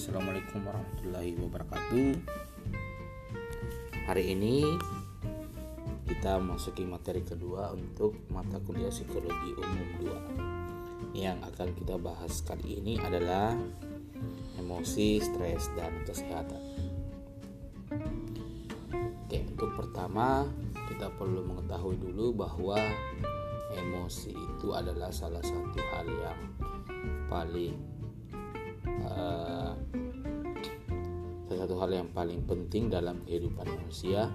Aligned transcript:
Assalamualaikum 0.00 0.64
warahmatullahi 0.64 1.36
wabarakatuh. 1.44 2.08
Hari 4.08 4.32
ini 4.32 4.64
kita 6.08 6.40
masuki 6.40 6.88
materi 6.88 7.20
kedua 7.20 7.76
untuk 7.76 8.16
mata 8.32 8.56
kuliah 8.64 8.88
psikologi 8.88 9.52
umum 9.60 9.88
2 11.12 11.20
Yang 11.20 11.52
akan 11.52 11.68
kita 11.76 12.00
bahas 12.00 12.40
kali 12.48 12.80
ini 12.80 12.96
adalah 12.96 13.52
emosi, 14.56 15.20
stres, 15.20 15.68
dan 15.76 15.92
kesehatan. 16.08 16.64
Oke, 19.28 19.44
untuk 19.52 19.84
pertama 19.84 20.48
kita 20.88 21.12
perlu 21.12 21.44
mengetahui 21.44 22.00
dulu 22.00 22.48
bahwa 22.48 22.80
emosi 23.76 24.32
itu 24.32 24.72
adalah 24.72 25.12
salah 25.12 25.44
satu 25.44 25.76
hal 25.92 26.08
yang 26.08 26.40
paling 27.28 27.76
uh, 29.04 29.59
satu 31.60 31.76
hal 31.76 31.92
yang 31.92 32.08
paling 32.16 32.40
penting 32.48 32.88
dalam 32.88 33.20
kehidupan 33.28 33.68
manusia 33.68 34.32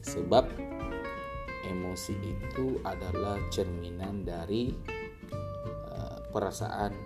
sebab 0.00 0.48
emosi 1.68 2.16
itu 2.16 2.80
adalah 2.80 3.36
cerminan 3.52 4.24
dari 4.24 4.72
uh, 5.92 6.16
perasaan 6.32 6.96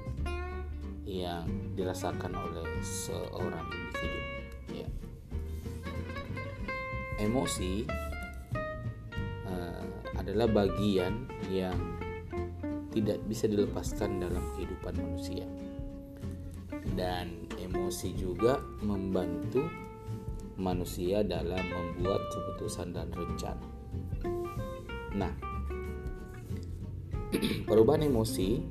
yang 1.02 1.74
dirasakan 1.74 2.30
oleh 2.30 2.62
seorang 2.86 3.66
individu 3.74 4.30
ya. 4.70 4.88
emosi 7.18 7.90
uh, 9.50 9.82
adalah 10.14 10.46
bagian 10.46 11.26
yang 11.50 11.74
tidak 12.94 13.18
bisa 13.26 13.50
dilepaskan 13.50 14.22
dalam 14.22 14.46
kehidupan 14.54 14.94
manusia 14.94 15.42
dan 16.94 17.50
emosi 17.58 18.14
juga 18.14 18.62
membantu 18.82 19.66
manusia 20.54 21.26
dalam 21.26 21.62
membuat 21.66 22.22
keputusan 22.30 22.94
dan 22.94 23.10
rencana. 23.10 23.66
Nah, 25.14 25.34
perubahan 27.68 28.06
emosi 28.06 28.62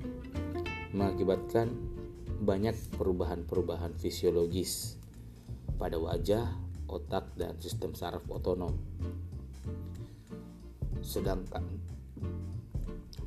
mengakibatkan 0.95 1.67
banyak 2.43 2.75
perubahan-perubahan 2.95 3.95
fisiologis 3.95 4.99
pada 5.79 5.99
wajah, 5.99 6.47
otak, 6.87 7.31
dan 7.35 7.55
sistem 7.59 7.95
saraf 7.95 8.23
otonom. 8.27 8.75
Sedangkan 11.03 11.63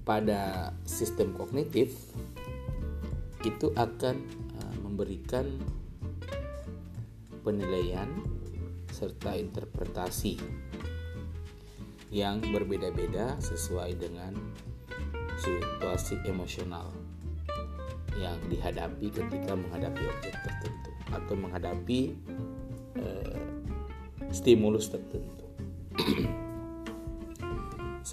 pada 0.06 0.72
sistem 0.86 1.34
kognitif 1.34 1.92
itu 3.44 3.74
akan 3.74 4.45
memberikan 4.96 5.44
penilaian 7.44 8.08
serta 8.88 9.36
interpretasi 9.36 10.40
yang 12.08 12.40
berbeda-beda 12.40 13.36
sesuai 13.44 13.92
dengan 14.00 14.32
situasi 15.36 16.16
emosional 16.24 16.96
yang 18.16 18.40
dihadapi 18.48 19.12
ketika 19.12 19.52
menghadapi 19.52 20.00
objek 20.00 20.32
tertentu 20.32 20.90
atau 21.12 21.34
menghadapi 21.36 22.16
uh, 22.96 23.36
stimulus 24.32 24.88
tertentu. 24.88 25.44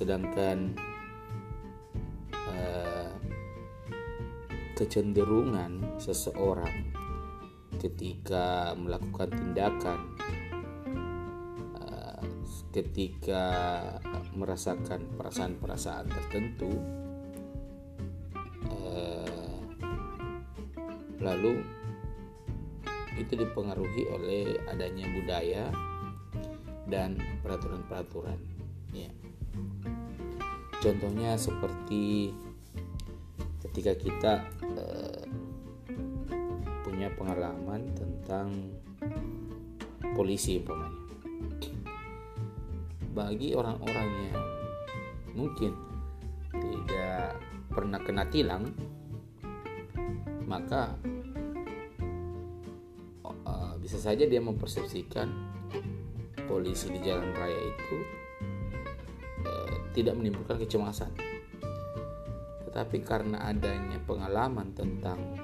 Sedangkan 0.04 0.76
kecenderungan 4.74 6.02
seseorang 6.02 6.94
ketika 7.78 8.74
melakukan 8.78 9.30
tindakan 9.34 10.00
uh, 11.78 12.22
ketika 12.74 13.46
merasakan 14.34 15.06
perasaan-perasaan 15.18 16.10
tertentu 16.10 16.72
uh, 18.70 19.62
lalu 21.22 21.62
itu 23.14 23.38
dipengaruhi 23.38 24.10
oleh 24.10 24.58
adanya 24.66 25.06
budaya 25.14 25.66
dan 26.90 27.16
peraturan-peraturan 27.46 28.38
ya. 28.92 29.10
Contohnya 30.82 31.40
seperti 31.40 32.34
ketika 33.64 33.94
kita 33.96 34.34
pengalaman 37.24 37.88
tentang 37.96 38.52
polisi 40.12 40.60
umpamanya. 40.60 41.00
Bagi 43.16 43.56
orang-orang 43.56 44.10
yang 44.28 44.44
mungkin 45.32 45.72
tidak 46.52 47.40
pernah 47.72 48.04
kena 48.04 48.28
tilang 48.28 48.68
maka 50.44 51.00
uh, 53.24 53.80
bisa 53.80 54.04
saja 54.04 54.28
dia 54.28 54.44
mempersepsikan 54.44 55.32
polisi 56.44 56.92
di 56.92 57.00
jalan 57.08 57.32
raya 57.32 57.56
itu 57.56 57.98
uh, 59.48 59.76
tidak 59.96 60.20
menimbulkan 60.20 60.60
kecemasan. 60.60 61.16
Tetapi 62.68 62.98
karena 63.08 63.48
adanya 63.48 64.04
pengalaman 64.04 64.76
tentang 64.76 65.40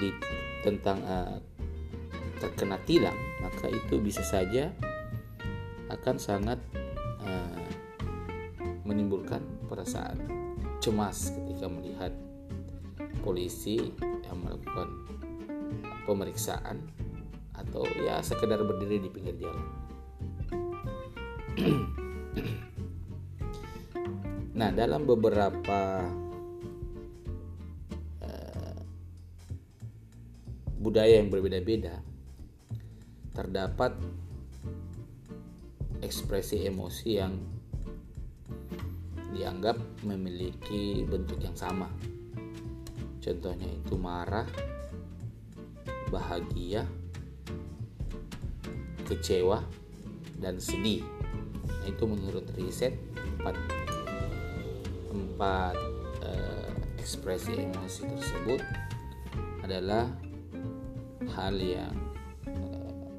di 0.00 0.10
tentang 0.64 0.98
uh, 1.04 1.38
terkena 2.42 2.76
tilang 2.82 3.16
maka 3.40 3.70
itu 3.70 4.00
bisa 4.02 4.24
saja 4.26 4.72
akan 5.92 6.16
sangat 6.18 6.58
uh, 7.22 7.68
menimbulkan 8.84 9.40
perasaan 9.68 10.18
cemas 10.82 11.32
ketika 11.32 11.66
melihat 11.70 12.12
polisi 13.24 13.92
yang 14.28 14.36
melakukan 14.44 14.88
pemeriksaan 16.04 16.84
atau 17.56 17.86
ya 18.04 18.20
sekedar 18.20 18.60
berdiri 18.60 19.00
di 19.00 19.08
pinggir 19.08 19.36
jalan. 19.40 19.66
Nah, 24.54 24.70
dalam 24.70 25.02
beberapa 25.02 26.06
budaya 30.84 31.16
yang 31.16 31.32
berbeda-beda 31.32 32.04
terdapat 33.32 33.96
ekspresi 36.04 36.68
emosi 36.68 37.10
yang 37.16 37.34
dianggap 39.32 39.80
memiliki 40.04 41.02
bentuk 41.08 41.40
yang 41.40 41.56
sama. 41.56 41.88
Contohnya 43.18 43.66
itu 43.66 43.96
marah, 43.96 44.46
bahagia, 46.12 46.84
kecewa, 49.08 49.64
dan 50.38 50.60
sedih. 50.60 51.02
Nah, 51.64 51.88
itu 51.88 52.04
menurut 52.04 52.46
riset 52.54 52.94
empat 53.40 53.56
empat 55.10 55.76
uh, 56.22 56.70
ekspresi 57.00 57.58
emosi 57.58 58.06
tersebut 58.06 58.60
adalah 59.64 60.06
hal 61.34 61.58
yang 61.58 61.94
uh, 62.46 63.10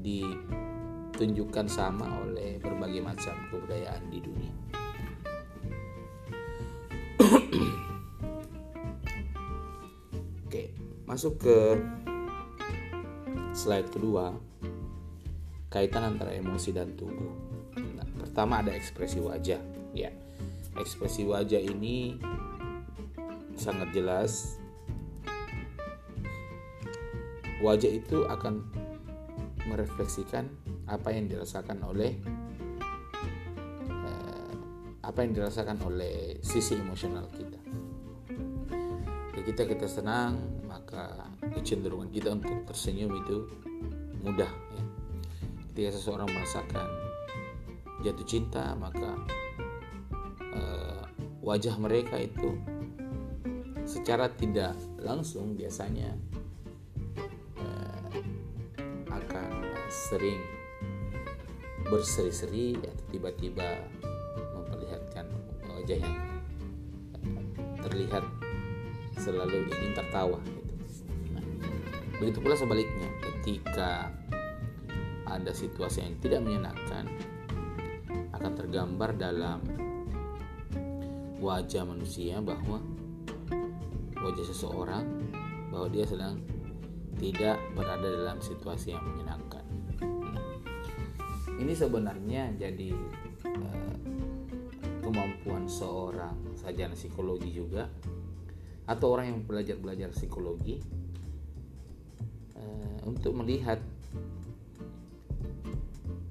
ditunjukkan 0.00 1.66
sama 1.68 2.08
oleh 2.24 2.56
berbagai 2.58 3.04
macam 3.04 3.36
kebudayaan 3.52 4.02
di 4.08 4.18
dunia. 4.24 4.52
Oke, 10.46 10.72
masuk 11.04 11.36
ke 11.40 11.76
slide 13.52 13.88
kedua 13.92 14.32
kaitan 15.68 16.16
antara 16.16 16.32
emosi 16.32 16.72
dan 16.72 16.96
tubuh. 16.96 17.32
Nah, 17.76 18.08
pertama 18.16 18.64
ada 18.64 18.72
ekspresi 18.72 19.20
wajah, 19.20 19.60
ya 19.92 20.08
ekspresi 20.76 21.24
wajah 21.24 21.60
ini 21.60 22.20
sangat 23.56 23.96
jelas 23.96 24.60
wajah 27.66 27.90
itu 27.90 28.22
akan 28.30 28.62
merefleksikan 29.66 30.46
apa 30.86 31.10
yang 31.10 31.26
dirasakan 31.26 31.82
oleh 31.82 32.14
eh, 33.90 34.52
apa 35.02 35.18
yang 35.26 35.34
dirasakan 35.34 35.82
oleh 35.82 36.38
sisi 36.46 36.78
emosional 36.78 37.26
kita. 37.34 37.58
Ketika 39.34 39.66
kita 39.66 39.86
senang, 39.90 40.62
maka 40.70 41.26
kecenderungan 41.54 42.10
kita 42.14 42.34
untuk 42.34 42.66
tersenyum 42.70 43.10
itu 43.26 43.46
mudah. 44.22 44.50
Ya. 44.74 44.82
Ketika 45.70 45.90
seseorang 45.98 46.30
merasakan 46.30 46.88
jatuh 48.02 48.26
cinta, 48.26 48.74
maka 48.78 49.18
wajah 51.46 51.78
mereka 51.78 52.18
itu 52.18 52.58
secara 53.86 54.26
tidak 54.34 54.74
langsung 54.98 55.54
biasanya 55.54 56.18
sering 60.06 60.38
berseri-seri 61.86 62.78
atau 62.78 63.04
tiba-tiba 63.10 63.82
memperlihatkan 64.54 65.26
wajah 65.66 65.98
yang 65.98 66.18
terlihat 67.82 68.24
selalu 69.18 69.66
ingin 69.70 69.92
tertawa 69.94 70.38
gitu. 70.46 70.74
Nah, 71.34 71.44
begitu 72.22 72.38
pula 72.38 72.54
sebaliknya 72.54 73.08
ketika 73.22 74.10
ada 75.26 75.50
situasi 75.50 76.06
yang 76.06 76.14
tidak 76.22 76.40
menyenangkan 76.46 77.06
akan 78.30 78.52
tergambar 78.54 79.10
dalam 79.18 79.58
wajah 81.42 81.82
manusia 81.82 82.38
bahwa 82.38 82.78
wajah 84.22 84.46
seseorang 84.46 85.06
bahwa 85.70 85.86
dia 85.90 86.06
sedang 86.06 86.38
tidak 87.18 87.58
berada 87.74 88.06
dalam 88.06 88.38
situasi 88.38 88.94
yang 88.94 89.02
menyenangkan. 89.02 89.65
Ini 91.56 91.72
sebenarnya 91.72 92.52
jadi 92.60 92.92
uh, 93.48 93.96
kemampuan 95.00 95.64
seorang 95.70 96.34
sarjana 96.58 96.92
psikologi 96.92 97.54
juga 97.54 97.88
atau 98.86 99.18
orang 99.18 99.26
yang 99.34 99.40
belajar 99.42 99.76
belajar 99.78 100.10
psikologi 100.14 100.78
uh, 102.54 102.98
untuk 103.06 103.34
melihat 103.34 103.82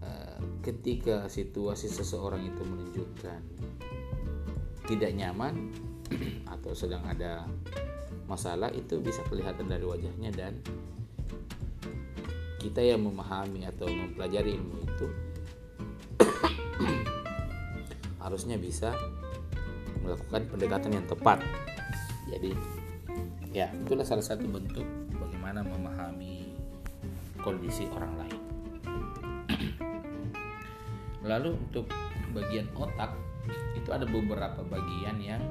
uh, 0.03 0.39
ketika 0.63 1.27
situasi 1.27 1.91
seseorang 1.91 2.47
itu 2.47 2.61
menunjukkan 2.63 3.41
tidak 4.85 5.11
nyaman 5.17 5.73
atau 6.53 6.71
sedang 6.77 7.03
ada 7.03 7.49
masalah 8.25 8.73
itu 8.73 9.01
bisa 9.01 9.21
kelihatan 9.29 9.69
dari 9.69 9.85
wajahnya 9.85 10.33
dan 10.33 10.53
kita 12.65 12.81
yang 12.81 13.05
memahami 13.05 13.69
atau 13.69 13.85
mempelajari 13.85 14.57
ilmu 14.57 14.81
itu 14.81 15.07
harusnya 18.25 18.57
bisa 18.57 18.89
melakukan 20.01 20.49
pendekatan 20.49 20.97
yang 20.97 21.05
tepat 21.05 21.45
jadi 22.25 22.57
ya 23.53 23.69
itulah 23.85 24.01
salah 24.01 24.25
satu 24.25 24.49
bentuk 24.49 24.81
bagaimana 25.13 25.61
memahami 25.61 26.57
kondisi 27.45 27.85
orang 27.93 28.25
lain 28.25 28.41
lalu 31.29 31.53
untuk 31.53 31.85
bagian 32.33 32.65
otak 32.73 33.13
itu 33.77 33.93
ada 33.93 34.09
beberapa 34.09 34.65
bagian 34.65 35.21
yang 35.21 35.41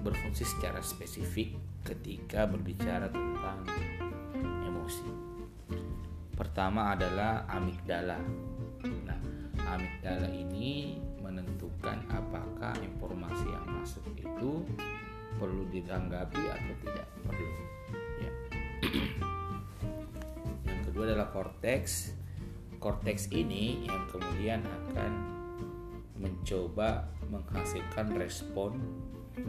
berfungsi 0.00 0.48
secara 0.48 0.80
spesifik 0.80 1.52
ketika 1.84 2.48
berbicara 2.48 3.12
tentang 3.12 3.60
emosi. 4.64 5.35
Pertama 6.36 6.92
adalah 6.92 7.48
amigdala. 7.48 8.20
Nah, 9.08 9.18
amigdala 9.72 10.28
ini 10.28 11.00
menentukan 11.24 12.04
apakah 12.12 12.76
informasi 12.84 13.48
yang 13.48 13.66
masuk 13.72 14.04
itu 14.20 14.60
perlu 15.40 15.64
ditanggapi 15.72 16.42
atau 16.44 16.74
tidak 16.84 17.08
perlu. 17.24 17.50
Ya. 18.20 18.32
yang 20.68 20.80
kedua 20.84 21.08
adalah 21.08 21.32
korteks. 21.32 22.12
Korteks 22.76 23.32
ini 23.32 23.88
yang 23.88 24.04
kemudian 24.12 24.60
akan 24.60 25.12
mencoba 26.20 27.08
menghasilkan 27.32 28.12
respon 28.12 28.76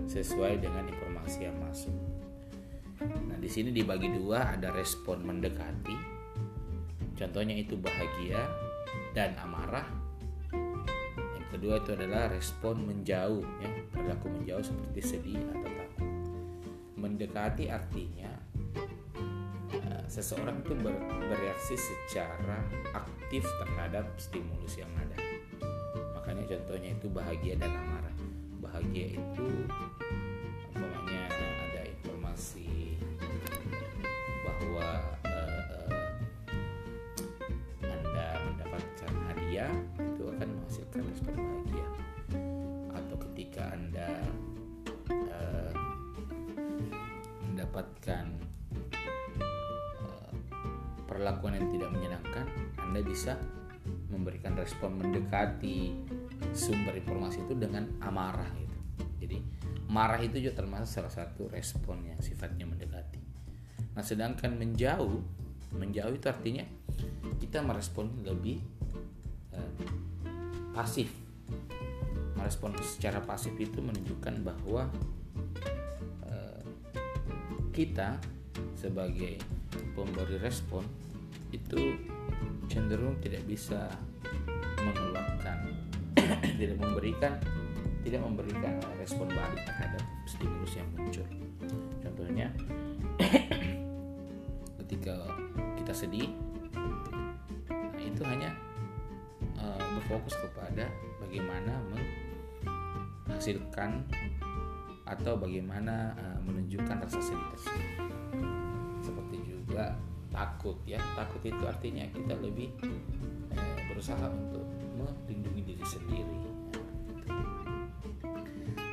sesuai 0.07 0.63
dengan 0.63 0.87
informasi 0.87 1.51
yang 1.51 1.57
masuk. 1.59 1.93
Nah, 3.03 3.37
di 3.37 3.45
sini 3.51 3.69
dibagi 3.75 4.09
dua, 4.09 4.55
ada 4.57 4.73
respon 4.73 5.21
mendekati. 5.21 6.16
Contohnya 7.17 7.57
itu 7.57 7.73
bahagia 7.81 8.45
dan 9.17 9.33
amarah. 9.41 9.89
Yang 11.33 11.47
kedua 11.57 11.81
itu 11.81 11.89
adalah 11.97 12.29
respon 12.29 12.85
menjauh, 12.85 13.41
ya, 13.57 13.69
perilaku 13.89 14.29
menjauh 14.29 14.61
seperti 14.61 15.01
sedih 15.01 15.41
atau 15.49 15.65
takut. 15.65 16.05
Mendekati 16.93 17.73
artinya 17.73 18.29
uh, 19.73 20.05
seseorang 20.05 20.61
itu 20.61 20.77
ber, 20.77 20.93
bereaksi 21.25 21.73
secara 21.73 22.61
aktif 22.93 23.41
terhadap 23.65 24.05
stimulus 24.21 24.77
yang 24.77 24.89
ada. 25.01 25.17
Makanya 26.13 26.45
contohnya 26.53 26.93
itu 26.93 27.09
bahagia 27.09 27.57
dan 27.57 27.73
amarah. 27.73 28.15
Bahagia 28.61 29.17
itu 29.17 29.47
mendapatkan 47.77 48.25
uh, 50.01 50.31
perlakuan 51.05 51.61
yang 51.61 51.67
tidak 51.69 51.89
menyenangkan, 51.93 52.45
Anda 52.81 53.05
bisa 53.05 53.37
memberikan 54.09 54.57
respon 54.57 54.97
mendekati 54.97 55.93
sumber 56.57 56.97
informasi 56.97 57.45
itu 57.45 57.53
dengan 57.53 57.85
amarah 58.01 58.49
gitu. 58.57 58.77
Jadi 59.21 59.37
marah 59.93 60.17
itu 60.25 60.41
juga 60.41 60.63
termasuk 60.63 60.89
salah 60.89 61.13
satu 61.13 61.45
respon 61.53 62.01
yang 62.07 62.17
sifatnya 62.17 62.65
mendekati. 62.65 63.21
Nah, 63.93 64.01
sedangkan 64.01 64.57
menjauh, 64.57 65.21
menjauh 65.77 66.13
itu 66.17 66.27
artinya 66.29 66.65
kita 67.37 67.61
merespon 67.61 68.25
lebih 68.25 68.57
uh, 69.57 69.71
pasif. 70.71 71.09
Merespon 72.37 72.77
secara 72.79 73.17
pasif 73.25 73.57
itu 73.57 73.81
menunjukkan 73.81 74.45
bahwa 74.45 74.87
kita 77.77 78.17
sebagai 78.73 79.37
pemberi 79.93 80.41
respon 80.41 80.81
itu 81.53 81.93
cenderung 82.65 83.13
tidak 83.21 83.45
bisa 83.45 83.85
mengeluarkan 84.81 85.77
tidak 86.57 86.77
memberikan 86.81 87.37
tidak 88.01 88.25
memberikan 88.25 88.81
respon 88.97 89.29
balik 89.29 89.61
terhadap 89.61 90.01
stimulus 90.25 90.73
yang 90.73 90.89
muncul 90.97 91.27
contohnya 92.01 92.49
ketika 94.81 95.29
kita 95.77 95.93
sedih 95.93 96.33
nah 97.69 98.01
itu 98.01 98.25
hanya 98.25 98.57
berfokus 100.07 100.39
kepada 100.39 100.87
bagaimana 101.19 101.83
menghasilkan 103.27 104.07
atau 105.03 105.35
bagaimana 105.35 106.15
uh, 106.15 106.39
menunjukkan 106.47 107.03
rasa 107.03 107.19
tersebut. 107.19 107.75
Seperti 109.03 109.37
juga 109.43 109.99
takut 110.31 110.79
ya, 110.87 110.95
takut 111.11 111.43
itu 111.43 111.59
artinya 111.67 112.07
kita 112.15 112.39
lebih 112.39 112.71
uh, 113.51 113.77
berusaha 113.91 114.31
untuk 114.31 114.63
melindungi 114.95 115.75
diri 115.75 115.83
sendiri. 115.83 116.39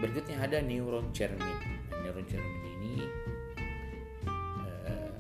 Berikutnya 0.03 0.43
ada 0.43 0.59
neuron 0.67 1.15
cermin. 1.15 1.39
Nah, 1.95 2.03
neuron 2.03 2.27
cermin 2.27 2.63
ini 2.83 3.07
uh, 4.27 5.15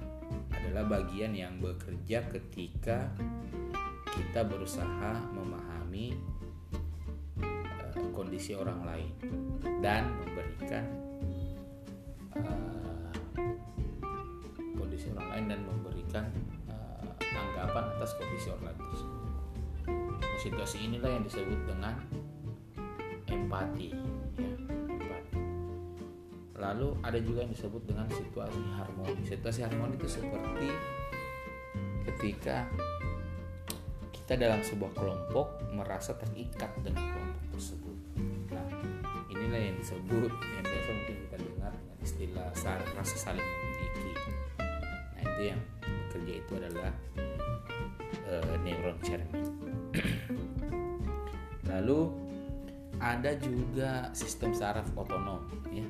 adalah 0.50 0.90
bagian 0.90 1.38
yang 1.38 1.62
bekerja 1.62 2.26
ketika 2.34 3.14
kita 4.14 4.46
berusaha 4.46 5.18
memahami 5.34 5.83
kondisi 8.14 8.54
orang 8.58 8.82
lain 8.82 9.10
dan 9.78 10.10
memberikan 10.18 10.84
uh, 12.34 13.10
kondisi 14.74 15.06
orang 15.14 15.28
lain 15.34 15.44
dan 15.54 15.60
memberikan 15.62 16.24
uh, 16.66 17.02
tanggapan 17.18 17.84
atas 17.94 18.10
kondisi 18.18 18.50
orang 18.50 18.74
lain 18.74 18.78
tersebut. 18.90 19.22
Situasi 20.42 20.76
inilah 20.82 21.10
yang 21.14 21.24
disebut 21.24 21.60
dengan 21.64 21.94
ya, 23.30 23.34
empati. 23.38 23.88
Lalu 26.54 26.88
ada 27.04 27.18
juga 27.20 27.44
yang 27.44 27.52
disebut 27.52 27.82
dengan 27.86 28.06
situasi 28.10 28.62
harmoni. 28.74 29.20
Situasi 29.26 29.62
harmoni 29.62 29.94
itu 30.00 30.08
seperti 30.08 30.68
ketika 32.08 32.66
kita 34.24 34.40
dalam 34.40 34.64
sebuah 34.64 34.96
kelompok 34.96 35.60
merasa 35.76 36.16
terikat 36.16 36.72
dengan 36.80 37.12
kelompok 37.12 37.60
tersebut. 37.60 37.96
Inilah 39.28 39.60
yang 39.60 39.76
disebut 39.76 40.32
yang 40.32 40.64
biasa 40.64 40.90
mungkin 40.96 41.16
kita 41.28 41.36
dengar 41.44 41.72
dengan 41.76 41.98
istilah 42.00 42.48
rasa 42.96 43.16
saling 43.20 43.44
memiliki. 43.44 44.16
Nah 45.12 45.22
itu 45.28 45.42
yang 45.52 45.60
bekerja 45.84 46.32
itu 46.40 46.52
adalah 46.56 46.92
uh, 48.24 48.54
neuron 48.64 48.96
cermin. 49.04 49.44
Lalu 51.76 52.00
ada 52.96 53.36
juga 53.36 54.08
sistem 54.16 54.56
saraf 54.56 54.88
otonom 54.96 55.44
ya. 55.68 55.84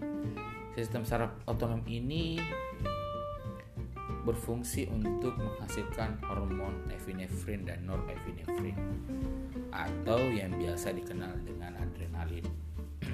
Sistem 0.74 1.06
saraf 1.06 1.38
otonom 1.46 1.86
ini 1.86 2.42
berfungsi 4.24 4.88
untuk 4.88 5.36
menghasilkan 5.36 6.16
hormon 6.24 6.88
epinefrin 6.88 7.68
dan 7.68 7.84
norepinefrin 7.84 8.74
atau 9.68 10.18
yang 10.32 10.56
biasa 10.56 10.96
dikenal 10.96 11.44
dengan 11.44 11.76
adrenalin. 11.76 12.48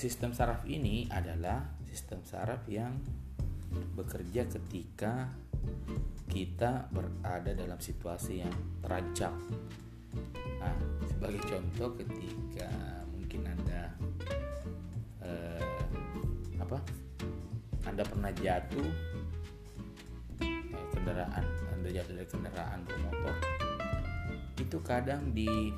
Sistem 0.00 0.32
saraf 0.32 0.64
ini 0.64 1.06
adalah 1.12 1.62
sistem 1.86 2.26
saraf 2.26 2.66
yang 2.66 2.98
bekerja 3.94 4.50
ketika 4.50 5.30
kita 6.26 6.90
berada 6.90 7.54
dalam 7.54 7.78
situasi 7.78 8.42
yang 8.42 8.54
terancam. 8.82 9.38
Nah, 10.58 10.74
sebagai 11.06 11.38
contoh 11.46 11.94
ketika 11.94 12.66
mungkin 13.14 13.46
Anda 13.46 13.82
eh, 15.22 15.62
apa? 16.58 16.78
Anda 17.86 18.02
pernah 18.02 18.34
jatuh 18.34 19.13
kendaraan, 21.14 21.46
Anda 21.70 21.88
jatuh 21.94 22.14
dari 22.18 22.26
kendaraan 22.26 22.80
bermotor. 22.90 23.36
Itu 24.58 24.78
kadang 24.82 25.30
di 25.30 25.70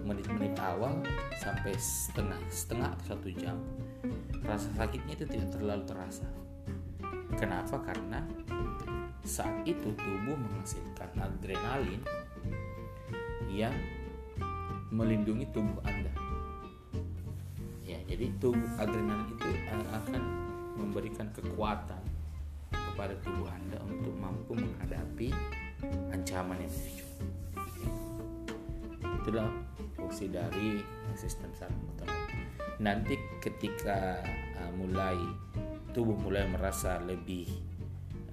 menit-menit 0.00 0.56
awal 0.64 1.04
sampai 1.36 1.76
setengah 1.76 2.40
setengah 2.48 2.88
atau 2.96 3.04
satu 3.12 3.28
jam 3.36 3.56
rasa 4.44 4.68
sakitnya 4.80 5.12
itu 5.12 5.28
tidak 5.28 5.48
terlalu 5.52 5.84
terasa. 5.84 6.28
Kenapa? 7.36 7.76
Karena 7.84 8.24
saat 9.28 9.60
itu 9.68 9.92
tubuh 9.92 10.36
menghasilkan 10.40 11.20
adrenalin 11.20 12.00
yang 13.52 13.76
melindungi 14.88 15.44
tubuh 15.52 15.84
anda. 15.84 16.12
Ya 17.84 18.00
jadi 18.08 18.32
tubuh 18.40 18.72
adrenalin 18.80 19.28
itu 19.36 19.48
akan 19.92 20.22
memberikan 20.80 21.28
kekuatan 21.36 22.03
kepada 22.94 23.18
tubuh 23.26 23.50
anda 23.50 23.82
untuk 23.82 24.14
mampu 24.14 24.54
menghadapi 24.54 25.34
ancaman 26.14 26.62
yang 26.62 26.70
muncul 26.70 27.04
itulah 29.24 29.48
fungsi 29.96 30.28
dari 30.28 30.84
sistem 31.16 31.48
saraf 31.56 31.72
otonom. 31.96 32.12
Nanti 32.76 33.16
ketika 33.40 34.20
uh, 34.60 34.72
mulai 34.76 35.16
tubuh 35.96 36.12
mulai 36.12 36.44
merasa 36.44 37.00
lebih 37.00 37.48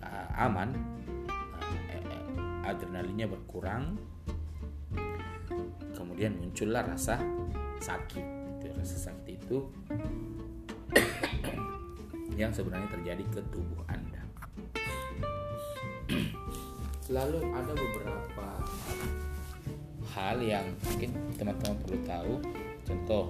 uh, 0.04 0.28
aman, 0.36 0.76
uh, 1.32 2.68
adrenalinnya 2.68 3.32
berkurang, 3.32 3.96
kemudian 5.96 6.36
muncullah 6.36 6.84
rasa 6.84 7.24
sakit. 7.80 8.26
Itu, 8.60 8.68
rasa 8.76 8.98
sakit 9.08 9.26
itu 9.32 9.58
yang 12.42 12.52
sebenarnya 12.52 12.92
terjadi 13.00 13.24
ke 13.32 13.42
tubuh 13.48 13.80
Anda. 13.88 14.01
Lalu 17.12 17.44
ada 17.52 17.74
beberapa 17.76 18.48
hal 20.16 20.44
yang 20.44 20.64
mungkin 20.84 21.12
teman-teman 21.40 21.76
perlu 21.84 22.00
tahu 22.04 22.34
contoh 22.84 23.26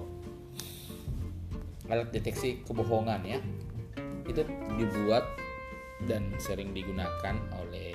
alat 1.86 2.10
deteksi 2.10 2.62
kebohongan 2.66 3.22
ya 3.22 3.38
itu 4.26 4.42
dibuat 4.78 5.22
dan 6.10 6.34
sering 6.42 6.74
digunakan 6.74 7.38
oleh 7.62 7.94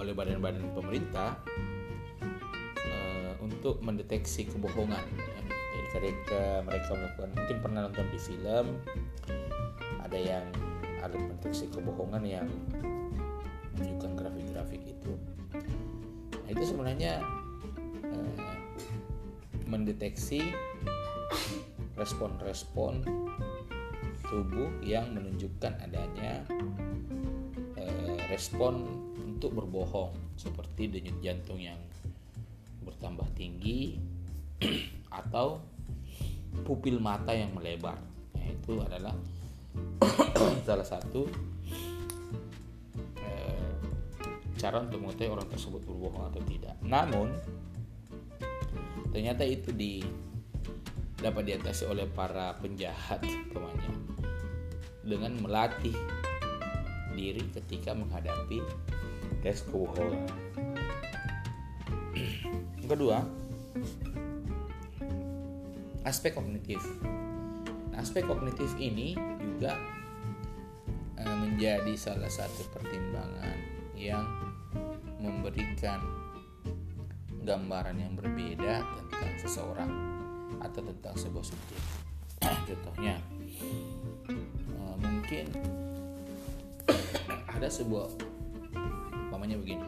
oleh 0.00 0.12
badan-badan 0.12 0.68
pemerintah 0.76 1.40
uh, 2.76 3.32
untuk 3.40 3.80
mendeteksi 3.80 4.44
kebohongan 4.52 5.04
ya. 5.16 5.40
ketika 5.96 6.60
mereka 6.68 6.90
melakukan 6.92 7.30
mungkin 7.32 7.56
pernah 7.64 7.80
nonton 7.88 8.06
di 8.12 8.18
film 8.20 8.66
ada 10.04 10.18
yang 10.20 10.44
alat 11.08 11.24
mendeteksi 11.24 11.72
kebohongan 11.72 12.22
yang 12.28 12.48
menunjukkan 13.76 14.12
grafik-grafik 14.20 14.82
itu. 14.84 15.12
Nah, 16.44 16.48
itu 16.52 16.64
sebenarnya 16.68 17.24
eh, 18.04 18.56
mendeteksi 19.64 20.52
respon-respon 21.96 23.02
tubuh 24.28 24.68
yang 24.84 25.08
menunjukkan 25.16 25.80
adanya 25.80 26.44
eh, 27.80 28.16
respon 28.28 28.84
untuk 29.24 29.56
berbohong 29.56 30.12
seperti 30.36 30.92
denyut 30.92 31.18
jantung 31.24 31.56
yang 31.56 31.80
bertambah 32.84 33.24
tinggi 33.32 33.96
atau 35.24 35.62
pupil 36.66 37.00
mata 37.00 37.32
yang 37.32 37.54
melebar. 37.54 37.96
Nah, 38.34 38.44
itu 38.44 38.82
adalah 38.82 39.14
salah 40.62 40.86
satu 40.86 41.26
cara 44.58 44.82
untuk 44.82 44.98
mengetahui 44.98 45.30
orang 45.38 45.48
tersebut 45.48 45.80
berbohong 45.86 46.34
atau 46.34 46.42
tidak. 46.50 46.74
Namun 46.82 47.30
ternyata 49.14 49.46
itu 49.46 49.70
di 49.70 50.02
dapat 51.18 51.46
diatasi 51.46 51.86
oleh 51.86 52.10
para 52.10 52.58
penjahat 52.58 53.22
temannya 53.22 53.94
dengan 55.06 55.38
melatih 55.40 55.94
diri 57.14 57.42
ketika 57.54 57.94
menghadapi 57.94 58.58
tes 59.46 59.62
kebohongan. 59.66 60.26
Kedua, 62.82 63.22
aspek 66.02 66.34
kognitif. 66.34 66.82
Nah, 67.94 68.02
aspek 68.02 68.26
kognitif 68.26 68.74
ini 68.78 69.14
juga 69.58 69.74
eh, 71.18 71.34
menjadi 71.42 71.90
salah 71.98 72.30
satu 72.30 72.62
pertimbangan 72.70 73.58
yang 73.98 74.22
memberikan 75.18 75.98
gambaran 77.42 77.98
yang 77.98 78.14
berbeda 78.14 78.86
tentang 78.86 79.34
seseorang 79.42 79.90
atau 80.62 80.78
tentang 80.78 81.18
sebuah 81.18 81.42
subjek. 81.42 81.82
Contohnya, 82.70 83.18
eh, 84.30 84.94
mungkin 85.02 85.50
ada 87.58 87.66
sebuah, 87.66 88.14
namanya 89.34 89.58
begini. 89.58 89.82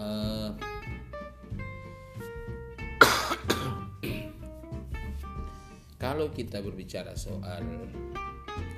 Uh, 0.00 0.56
kalau 6.00 6.32
kita 6.32 6.64
berbicara 6.64 7.12
soal 7.12 7.60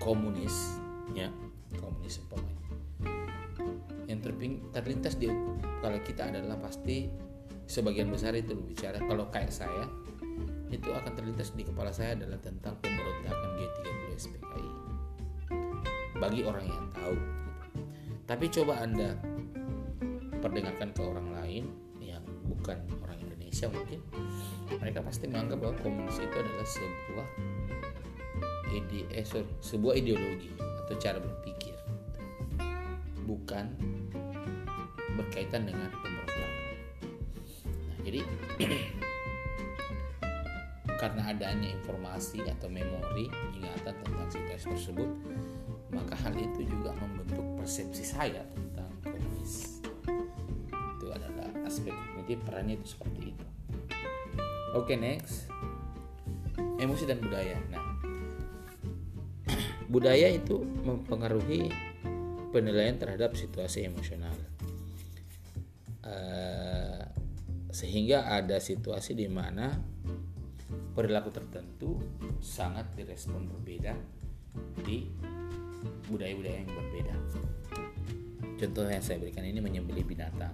komunis, 0.02 0.82
ya 1.14 1.30
komunis 1.78 2.18
umpamanya 2.26 2.52
yang 4.12 4.20
terlintas 4.74 5.16
di 5.16 5.30
kepala 5.30 5.96
kita 6.04 6.28
adalah 6.28 6.60
pasti 6.60 7.08
sebagian 7.64 8.12
besar 8.12 8.36
itu 8.36 8.52
berbicara 8.52 9.00
kalau 9.08 9.30
kayak 9.32 9.48
saya 9.48 9.88
itu 10.68 10.88
akan 10.92 11.12
terlintas 11.16 11.56
di 11.56 11.64
kepala 11.64 11.88
saya 11.88 12.16
adalah 12.16 12.36
tentang 12.40 12.76
pemberontakan 12.80 13.50
G30 13.56 14.02
SPKI 14.16 14.68
bagi 16.20 16.40
orang 16.44 16.64
yang 16.68 16.86
tahu. 16.96 17.16
Tapi 18.24 18.44
coba 18.48 18.80
anda 18.80 19.16
perdengarkan 20.40 20.92
ke 20.96 21.02
orang 21.04 21.28
lain 21.32 21.64
yang 22.00 22.24
bukan 22.48 22.80
orang 23.04 23.20
Indonesia 23.20 23.68
mungkin 23.68 24.00
mereka 24.80 25.04
pasti 25.04 25.28
menganggap 25.28 25.60
bahwa 25.60 25.74
komunis 25.84 26.18
itu 26.20 26.36
adalah 26.36 26.66
sebuah 26.66 27.28
ide 28.72 29.04
eh, 29.12 29.26
sorry, 29.26 29.44
sebuah 29.60 30.00
ideologi 30.00 30.50
atau 30.58 30.96
cara 30.96 31.20
berpikir 31.20 31.76
bukan 33.28 33.68
berkaitan 35.16 35.68
dengan 35.68 35.92
pemberontakan. 35.92 36.50
Nah, 37.68 37.98
jadi 38.04 38.20
karena 41.02 41.34
adanya 41.34 41.68
informasi 41.74 42.46
atau 42.46 42.70
memori 42.70 43.26
ingatan 43.58 43.94
tentang 44.06 44.28
situasi 44.30 44.66
tersebut, 44.70 45.10
maka 45.90 46.14
hal 46.22 46.32
itu 46.38 46.62
juga 46.62 46.94
membentuk 46.96 47.42
persepsi 47.58 48.06
saya 48.06 48.46
tentang 48.54 48.88
komunis. 49.02 49.82
Itu 50.70 51.10
adalah 51.10 51.50
aspek 51.66 51.90
kognitif 51.90 52.38
perannya 52.46 52.78
itu 52.78 52.86
seperti 52.86 53.34
itu. 53.34 53.46
Oke, 54.72 54.94
okay, 54.94 54.96
next. 54.96 55.50
Emosi 56.78 57.04
dan 57.04 57.18
budaya. 57.18 57.58
Nah, 57.68 57.81
budaya 59.92 60.32
itu 60.32 60.64
mempengaruhi 60.88 61.68
penilaian 62.48 62.96
terhadap 62.96 63.36
situasi 63.36 63.84
emosional. 63.84 64.32
Uh, 66.02 67.04
sehingga 67.68 68.26
ada 68.32 68.56
situasi 68.56 69.12
di 69.12 69.28
mana 69.28 69.76
perilaku 70.96 71.28
tertentu 71.32 72.00
sangat 72.40 72.88
direspon 72.96 73.48
berbeda 73.48 73.92
di 74.84 75.08
budaya-budaya 76.08 76.64
yang 76.64 76.72
berbeda. 76.72 77.14
Contoh 78.60 78.88
yang 78.88 79.04
saya 79.04 79.20
berikan 79.20 79.44
ini 79.44 79.60
menyembelih 79.60 80.04
binatang. 80.04 80.52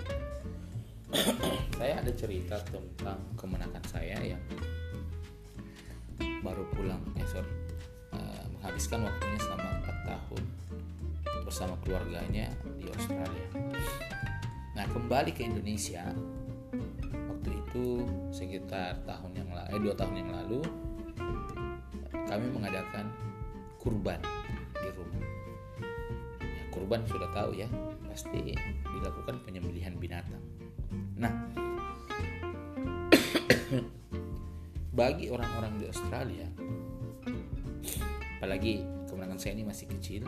saya 1.79 2.05
ada 2.05 2.13
cerita 2.13 2.61
tentang 2.69 3.19
kemenakan 3.39 3.83
saya 3.89 4.19
yang 4.21 4.43
baru 6.45 6.69
pulang, 6.77 7.01
eh 7.19 7.27
sorry, 7.27 7.68
menghabiskan 8.69 9.01
waktunya 9.01 9.41
selama 9.41 9.81
4 9.81 10.13
tahun 10.13 10.43
bersama 11.49 11.75
keluarganya 11.81 12.53
di 12.77 12.85
Australia. 12.93 13.49
Nah 14.77 14.85
kembali 14.93 15.33
ke 15.33 15.49
Indonesia 15.49 16.05
waktu 17.33 17.49
itu 17.49 18.05
sekitar 18.29 19.01
tahun 19.09 19.33
yang 19.41 19.49
lalu, 19.57 19.73
eh 19.73 19.81
dua 19.81 19.97
tahun 19.97 20.21
yang 20.21 20.31
lalu 20.37 20.61
kami 22.29 22.47
mengadakan 22.53 23.09
kurban 23.81 24.21
di 24.77 24.89
rumah. 24.93 25.25
Ya, 26.45 26.65
kurban 26.69 27.09
sudah 27.09 27.33
tahu 27.33 27.57
ya, 27.57 27.73
pasti 28.05 28.53
dilakukan 28.85 29.49
penyembelihan 29.49 29.97
binatang. 29.97 30.45
Nah, 31.17 31.33
bagi 35.01 35.33
orang-orang 35.33 35.81
di 35.81 35.89
Australia, 35.89 36.45
apalagi 38.49 38.81
kemenangan 39.13 39.37
saya 39.37 39.61
ini 39.61 39.65
masih 39.69 39.85
kecil, 39.93 40.25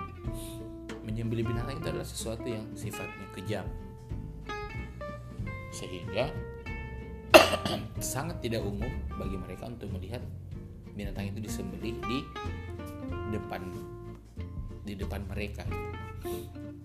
menyembelih 1.08 1.40
binatang 1.40 1.80
itu 1.80 1.88
adalah 1.88 2.04
sesuatu 2.04 2.44
yang 2.44 2.68
sifatnya 2.76 3.32
kejam, 3.32 3.64
sehingga 5.72 6.28
sangat 8.12 8.44
tidak 8.44 8.60
umum 8.60 8.92
bagi 9.16 9.40
mereka 9.40 9.72
untuk 9.72 9.88
melihat 9.96 10.20
binatang 10.92 11.32
itu 11.32 11.40
disembelih 11.48 11.96
di 11.96 12.20
depan 13.32 13.64
di 14.84 15.00
depan 15.00 15.24
mereka. 15.24 15.64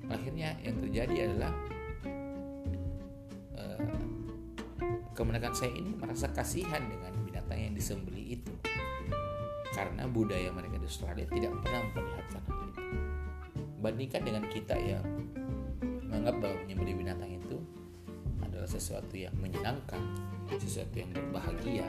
Akhirnya 0.07 0.55
yang 0.63 0.79
terjadi 0.87 1.35
adalah 1.35 1.51
uh, 3.59 3.91
kemenakan 5.11 5.51
saya 5.51 5.75
ini 5.75 5.99
merasa 5.99 6.31
kasihan 6.31 6.79
dengan 6.87 7.11
binatang 7.27 7.59
yang 7.59 7.75
disembelih 7.75 8.39
itu 8.39 8.55
karena 9.75 10.07
budaya 10.07 10.47
mereka 10.55 10.79
di 10.79 10.87
Australia 10.87 11.27
tidak 11.27 11.51
pernah 11.59 11.83
memperlihatkan 11.91 12.41
hal 12.47 12.59
itu. 12.71 12.83
Bandingkan 13.83 14.21
dengan 14.23 14.43
kita 14.47 14.75
yang 14.79 15.03
menganggap 16.07 16.35
bahwa 16.39 16.55
menyembelih 16.63 16.95
binatang 16.95 17.31
itu 17.35 17.59
adalah 18.39 18.69
sesuatu 18.71 19.19
yang 19.19 19.35
menyenangkan, 19.35 19.99
sesuatu 20.55 20.95
yang 20.95 21.11
berbahagia, 21.11 21.83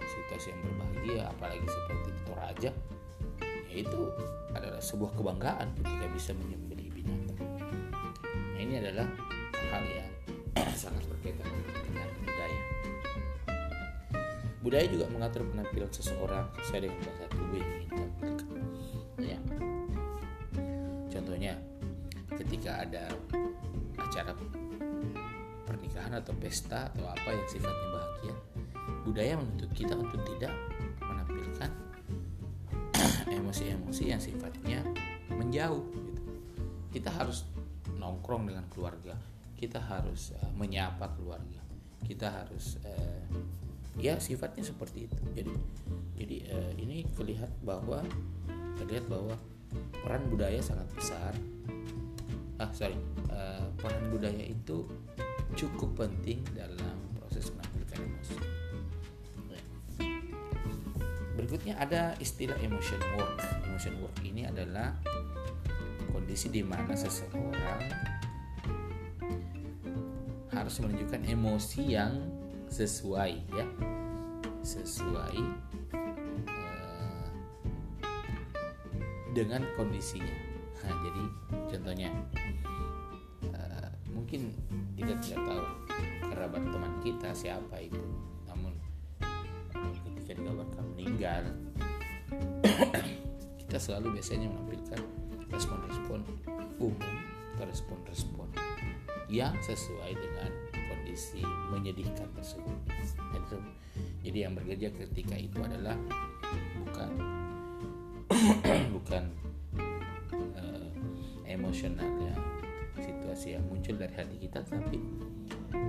situasi 0.00 0.56
yang 0.56 0.60
berbahagia, 0.64 1.28
apalagi 1.28 1.66
seperti 1.68 2.08
Toraja, 2.24 2.70
yaitu 3.68 4.00
adalah 4.56 4.80
sebuah 4.80 5.12
kebanggaan 5.12 5.68
ketika 5.76 6.06
bisa 6.16 6.32
menyembelih 6.32 6.88
binatang. 6.88 7.36
Nah 8.56 8.60
ini 8.64 8.80
adalah 8.80 9.06
Budaya 14.60 14.84
juga 14.92 15.08
mengatur 15.08 15.48
penampilan 15.48 15.88
seseorang 15.88 16.44
sesuai 16.60 16.80
dengan 16.84 16.98
bahasa 17.00 17.24
tubuh 17.32 17.56
yang 17.56 17.70
ingin 17.80 17.88
ditampilkan. 17.88 18.48
Ya. 19.20 19.38
Contohnya, 21.08 21.52
ketika 22.36 22.84
ada 22.84 23.04
acara 23.96 24.32
pernikahan 25.64 26.12
atau 26.18 26.34
pesta 26.36 26.92
atau 26.92 27.08
apa 27.08 27.28
yang 27.32 27.46
sifatnya 27.48 27.88
bahagia, 27.88 28.34
budaya 29.06 29.32
menuntut 29.40 29.70
kita 29.72 29.94
untuk 29.96 30.20
tidak 30.36 30.52
menampilkan 31.00 31.70
emosi-emosi 33.38 34.04
yang 34.12 34.20
sifatnya 34.20 34.84
menjauh. 35.32 35.84
Gitu. 35.88 36.22
Kita 37.00 37.10
harus 37.16 37.46
nongkrong 37.96 38.50
dengan 38.50 38.66
keluarga, 38.68 39.16
kita 39.56 39.78
harus 39.80 40.32
uh, 40.36 40.52
menyapa 40.56 41.12
keluarga, 41.16 41.60
kita 42.04 42.28
harus 42.28 42.80
uh, 42.82 43.19
ya 44.00 44.16
sifatnya 44.16 44.64
seperti 44.64 45.06
itu. 45.06 45.22
Jadi 45.36 45.54
jadi 46.16 46.36
uh, 46.52 46.72
ini 46.80 47.04
terlihat 47.12 47.52
bahwa 47.60 48.00
terlihat 48.80 49.04
bahwa 49.06 49.36
peran 50.00 50.24
budaya 50.32 50.58
sangat 50.64 50.88
besar. 50.96 51.32
Ah 52.56 52.72
sorry. 52.72 52.96
Uh, 53.28 53.68
peran 53.78 54.08
budaya 54.08 54.44
itu 54.44 54.88
cukup 55.54 56.08
penting 56.08 56.40
dalam 56.56 56.96
proses 57.20 57.52
menampilkan 57.52 58.00
emosi. 58.00 58.36
Berikutnya 61.36 61.76
ada 61.80 62.12
istilah 62.20 62.56
emotion 62.60 63.00
work. 63.16 63.40
Emotion 63.64 63.96
work 64.04 64.16
ini 64.24 64.44
adalah 64.44 64.92
kondisi 66.12 66.52
di 66.52 66.60
mana 66.60 66.92
seseorang 66.92 67.80
harus 70.52 70.76
menunjukkan 70.82 71.22
emosi 71.24 71.82
yang 71.96 72.12
sesuai 72.70 73.32
ya 73.56 73.66
sesuai 74.60 75.38
uh, 76.52 77.28
dengan 79.32 79.64
kondisinya 79.74 80.36
nah, 80.84 80.94
jadi 81.04 81.22
contohnya 81.70 82.10
uh, 83.54 83.90
mungkin 84.12 84.52
kita 84.96 85.16
tidak 85.24 85.40
tahu 85.48 85.62
kerabat 86.30 86.62
teman 86.68 86.92
kita 87.02 87.28
siapa 87.32 87.76
itu 87.80 88.04
namun 88.44 88.72
ketika 90.04 90.36
dikabarkan 90.36 90.84
meninggal 90.96 91.44
kita 93.64 93.76
selalu 93.78 94.20
biasanya 94.20 94.50
menampilkan 94.50 95.00
respon-respon 95.50 96.20
umum 96.80 97.16
atau 97.56 97.64
respon-respon 97.68 98.48
yang 99.30 99.54
sesuai 99.62 100.16
dengan 100.16 100.50
kondisi 100.72 101.44
menyedihkan 101.70 102.26
tersebut. 102.34 102.78
Jadi 104.30 104.46
yang 104.46 104.54
bekerja 104.54 104.94
ketika 104.94 105.34
itu 105.34 105.58
adalah 105.58 105.98
bukan 106.78 107.10
bukan 108.94 109.26
uh, 110.54 110.86
emosional 111.50 112.06
ya 112.22 112.38
situasi 113.02 113.58
yang 113.58 113.64
muncul 113.66 113.98
dari 113.98 114.14
hati 114.14 114.38
kita, 114.38 114.62
tapi 114.62 115.02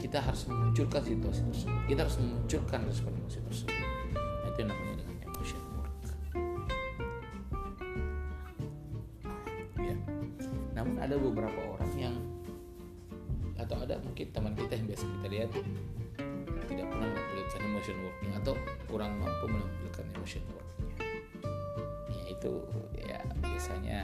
kita 0.01 0.25
harus 0.25 0.49
memunculkan 0.49 1.05
situasi 1.05 1.45
tersebut. 1.53 1.81
Kita 1.85 2.01
harus 2.01 2.17
memunculkan 2.17 2.81
respon 2.89 3.13
emosi 3.13 3.39
tersebut. 3.45 3.77
Nah, 4.17 4.49
itu 4.49 4.61
namanya 4.65 4.90
worknya 20.21 20.61
ya 22.13 22.23
itu 22.29 22.53
ya 23.01 23.19
biasanya 23.41 23.99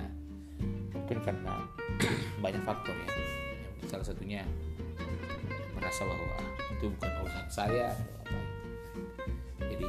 mungkin 0.93 1.17
karena 1.21 1.53
banyak 2.43 2.63
faktor 2.65 2.95
ya, 2.97 3.09
salah 3.85 4.05
satunya 4.05 4.41
merasa 5.77 6.01
bahwa 6.03 6.27
ah, 6.41 6.49
itu 6.73 6.89
bukan 6.89 7.11
urusan 7.23 7.47
saya 7.53 7.93
jadi 9.61 9.87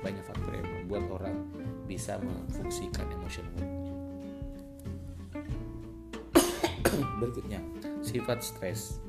banyak 0.00 0.22
faktor 0.22 0.54
yang 0.54 0.68
membuat 0.82 1.04
orang 1.10 1.36
bisa 1.90 2.14
memfungsikan 2.22 3.10
emotion 3.10 3.46
berikutnya 7.20 7.60
sifat 8.00 8.40
stres. 8.40 9.02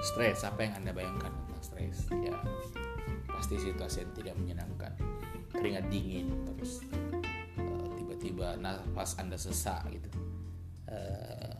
Stres 0.00 0.42
apa 0.42 0.66
yang 0.66 0.74
anda 0.80 0.92
bayangkan 0.92 1.30
tentang 1.30 1.62
stres? 1.62 1.96
Ya 2.24 2.34
pasti 3.50 3.66
situasi 3.66 4.06
yang 4.06 4.12
tidak 4.14 4.34
menyenangkan. 4.38 4.92
Keringat 5.50 5.90
dingin 5.90 6.30
terus 6.46 6.86
uh, 7.58 7.90
tiba-tiba 7.98 8.54
nafas 8.62 9.18
anda 9.18 9.34
sesak 9.34 9.90
gitu. 9.90 10.06
Uh, 10.86 11.58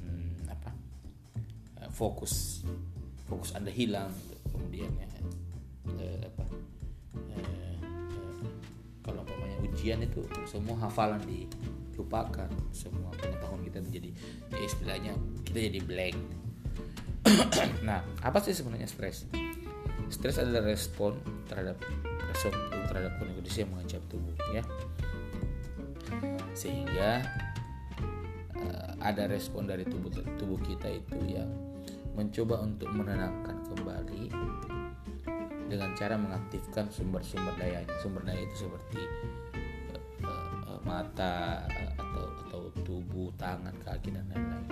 hmm, 0.00 0.48
apa? 0.48 0.72
Uh, 1.76 1.92
fokus 1.92 2.64
fokus 3.28 3.52
anda 3.52 3.68
hilang 3.68 4.08
gitu. 4.16 4.56
kemudian 4.56 4.88
ya 4.96 5.08
uh, 5.92 6.24
apa? 6.24 6.44
Uh, 7.36 7.76
uh, 8.16 8.40
kalau 9.04 9.28
umpamanya 9.28 9.60
ujian 9.60 10.00
itu 10.00 10.24
semua 10.48 10.80
hafalan 10.88 11.20
di 11.28 11.44
lupakan 12.00 12.48
semua 12.72 13.12
pengetahuan 13.20 13.60
kita 13.60 13.84
menjadi 13.84 14.08
ya 14.56 14.58
istilahnya 14.64 15.12
kita 15.44 15.68
jadi 15.68 15.80
blank. 15.84 16.16
Nah 17.84 18.00
apa 18.24 18.40
sih 18.40 18.56
sebenarnya 18.56 18.88
stres 18.88 19.28
stres 20.08 20.38
adalah 20.38 20.66
respon 20.66 21.18
terhadap 21.50 21.78
respon 22.30 22.52
terhadap 22.90 23.12
kondisi 23.18 23.62
yang 23.62 23.70
mengancam 23.74 24.02
tubuh 24.10 24.34
ya. 24.54 24.62
Sehingga 26.56 27.22
uh, 28.56 28.90
ada 29.02 29.28
respon 29.28 29.68
dari 29.68 29.84
tubuh 29.84 30.10
tubuh 30.40 30.58
kita 30.62 30.88
itu 30.90 31.18
yang 31.26 31.50
mencoba 32.16 32.64
untuk 32.64 32.88
menenangkan 32.94 33.60
kembali 33.76 34.32
dengan 35.66 35.90
cara 35.98 36.14
mengaktifkan 36.14 36.88
sumber-sumber 36.88 37.52
dayanya 37.58 37.90
sumber 37.98 38.22
daya 38.22 38.40
itu 38.40 38.64
seperti 38.64 39.02
mata 40.86 41.66
atau 41.98 42.26
atau 42.46 42.62
tubuh 42.86 43.34
tangan 43.34 43.74
kaki 43.82 44.14
dan 44.14 44.24
lain-lain. 44.30 44.70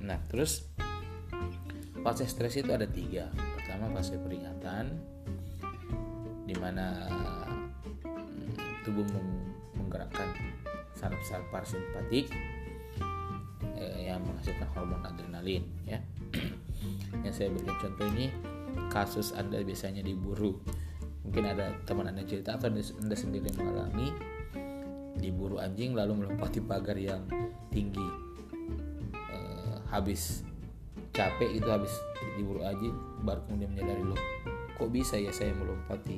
Nah 0.06 0.18
terus 0.30 0.69
fase 2.00 2.24
stres 2.24 2.56
itu 2.56 2.70
ada 2.72 2.88
tiga. 2.88 3.28
Pertama 3.56 3.92
fase 4.00 4.16
peringatan 4.16 4.96
di 6.48 6.54
mana 6.58 7.06
hmm, 8.02 8.82
tubuh 8.82 9.06
menggerakkan 9.78 10.34
saraf-saraf 10.96 11.46
parasimpatik 11.54 12.28
eh, 13.78 14.10
yang 14.10 14.20
menghasilkan 14.24 14.68
hormon 14.74 15.04
adrenalin 15.04 15.64
ya. 15.86 16.00
Yang 17.26 17.34
saya 17.36 17.48
berikan 17.52 17.76
contoh 17.76 18.06
ini 18.16 18.26
kasus 18.88 19.36
anda 19.36 19.60
biasanya 19.60 20.00
diburu. 20.00 20.56
Mungkin 21.26 21.44
ada 21.44 21.76
teman 21.84 22.08
anda 22.08 22.24
cerita 22.24 22.56
atau 22.56 22.72
anda 22.72 23.16
sendiri 23.16 23.52
mengalami 23.60 24.08
diburu 25.20 25.60
anjing 25.60 25.92
lalu 25.92 26.24
melompati 26.24 26.64
pagar 26.64 26.96
yang 26.96 27.28
tinggi 27.68 28.08
eh, 29.12 29.76
habis 29.92 30.48
capek 31.20 31.60
itu 31.60 31.68
habis 31.68 31.92
diburu 32.40 32.64
anjing 32.64 32.96
baru 33.20 33.44
kemudian 33.44 33.76
menyadari 33.76 34.00
loh 34.08 34.20
kok 34.72 34.88
bisa 34.88 35.20
ya 35.20 35.28
saya 35.28 35.52
melompati 35.52 36.16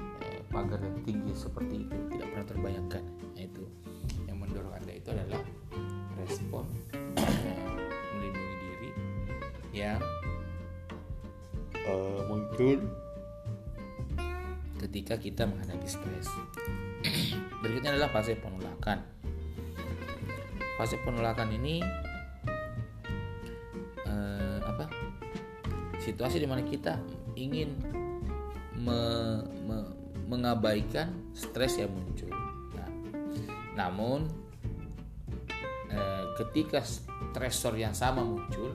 eh, 0.00 0.40
pagar 0.48 0.80
yang 0.80 1.04
tinggi 1.04 1.36
seperti 1.36 1.84
itu 1.84 1.96
tidak 2.16 2.32
pernah 2.32 2.46
terbayangkan 2.48 3.04
nah, 3.36 3.44
itu 3.44 3.64
yang 4.24 4.40
mendorong 4.40 4.72
anda 4.72 4.92
itu 4.96 5.12
adalah 5.12 5.44
respon 6.16 6.64
melindungi 8.16 8.56
diri 8.64 8.90
yang 9.76 10.00
uh, 11.84 12.24
muncul 12.32 12.80
ketika 14.78 15.18
kita 15.18 15.42
menghadapi 15.42 15.90
stres. 15.90 16.30
Berikutnya 17.66 17.98
adalah 17.98 18.14
fase 18.14 18.38
penolakan. 18.38 19.02
Fase 20.78 20.96
penolakan 21.02 21.50
ini 21.58 21.82
Situasi 26.08 26.40
di 26.40 26.48
mana 26.48 26.64
kita 26.64 26.96
ingin 27.36 27.76
me, 28.80 29.00
me, 29.68 29.76
mengabaikan 30.24 31.12
stres 31.36 31.76
yang 31.76 31.92
muncul. 31.92 32.32
Nah, 32.72 32.88
namun 33.76 34.24
uh, 35.92 36.24
ketika 36.40 36.80
stresor 36.80 37.76
yang 37.76 37.92
sama 37.92 38.24
muncul, 38.24 38.72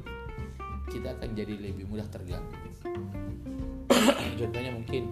kita 0.94 1.18
akan 1.18 1.34
jadi 1.34 1.58
lebih 1.58 1.90
mudah 1.90 2.06
terganggu. 2.06 2.54
Contohnya 4.38 4.70
mungkin 4.70 5.10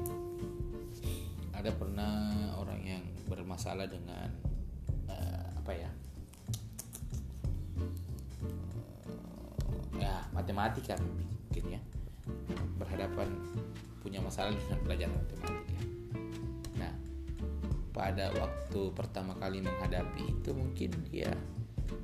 ada 1.58 1.74
pernah 1.74 2.54
orang 2.54 2.86
yang 2.86 3.04
bermasalah 3.26 3.90
dengan 3.90 4.30
uh, 5.10 5.58
apa 5.58 5.74
ya 5.74 5.90
uh, 9.10 9.98
ya 9.98 10.14
matematika 10.38 11.02
berhadapan 12.92 13.32
punya 14.04 14.20
masalah 14.20 14.52
dengan 14.52 14.80
pelajaran 14.84 15.16
matematika 15.16 15.80
nah 16.76 16.94
pada 17.96 18.36
waktu 18.36 18.82
pertama 18.92 19.32
kali 19.40 19.64
menghadapi 19.64 20.28
itu 20.28 20.52
mungkin 20.52 20.92
dia 21.08 21.32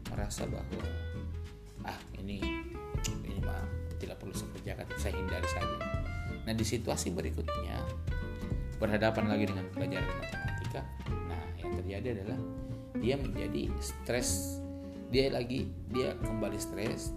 merasa 0.07 0.47
bahwa 0.47 0.87
ah 1.83 1.99
ini 2.15 2.39
ini 3.27 3.39
mah 3.43 3.67
tidak 3.99 4.15
perlu 4.23 4.31
saya 4.31 4.49
kerjakan 4.55 4.87
saya 4.99 5.13
hindari 5.15 5.47
saja. 5.51 5.77
Nah 6.43 6.53
di 6.55 6.65
situasi 6.67 7.11
berikutnya 7.11 7.79
berhadapan 8.77 9.31
lagi 9.31 9.47
dengan 9.47 9.65
pelajaran 9.71 10.11
matematika 10.19 10.81
nah 11.27 11.43
yang 11.59 11.71
terjadi 11.83 12.07
adalah 12.19 12.39
dia 12.99 13.15
menjadi 13.15 13.63
stres. 13.79 14.59
Dia 15.07 15.31
lagi 15.31 15.71
dia 15.87 16.19
kembali 16.19 16.59
stres 16.59 17.15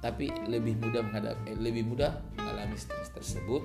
tapi 0.00 0.32
lebih 0.48 0.80
mudah 0.80 1.04
menghadapi 1.04 1.44
eh, 1.52 1.58
lebih 1.60 1.84
mudah 1.92 2.12
tersebut 3.20 3.62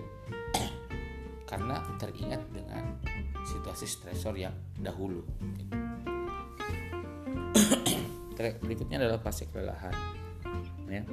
karena 1.49 1.79
teringat 1.95 2.43
dengan 2.51 2.99
situasi 3.47 3.87
stresor 3.87 4.35
yang 4.35 4.53
dahulu 4.75 5.23
berikutnya 8.35 8.99
adalah 8.99 9.23
fase 9.23 9.47
kelelahan 9.47 9.95
ya 10.91 11.07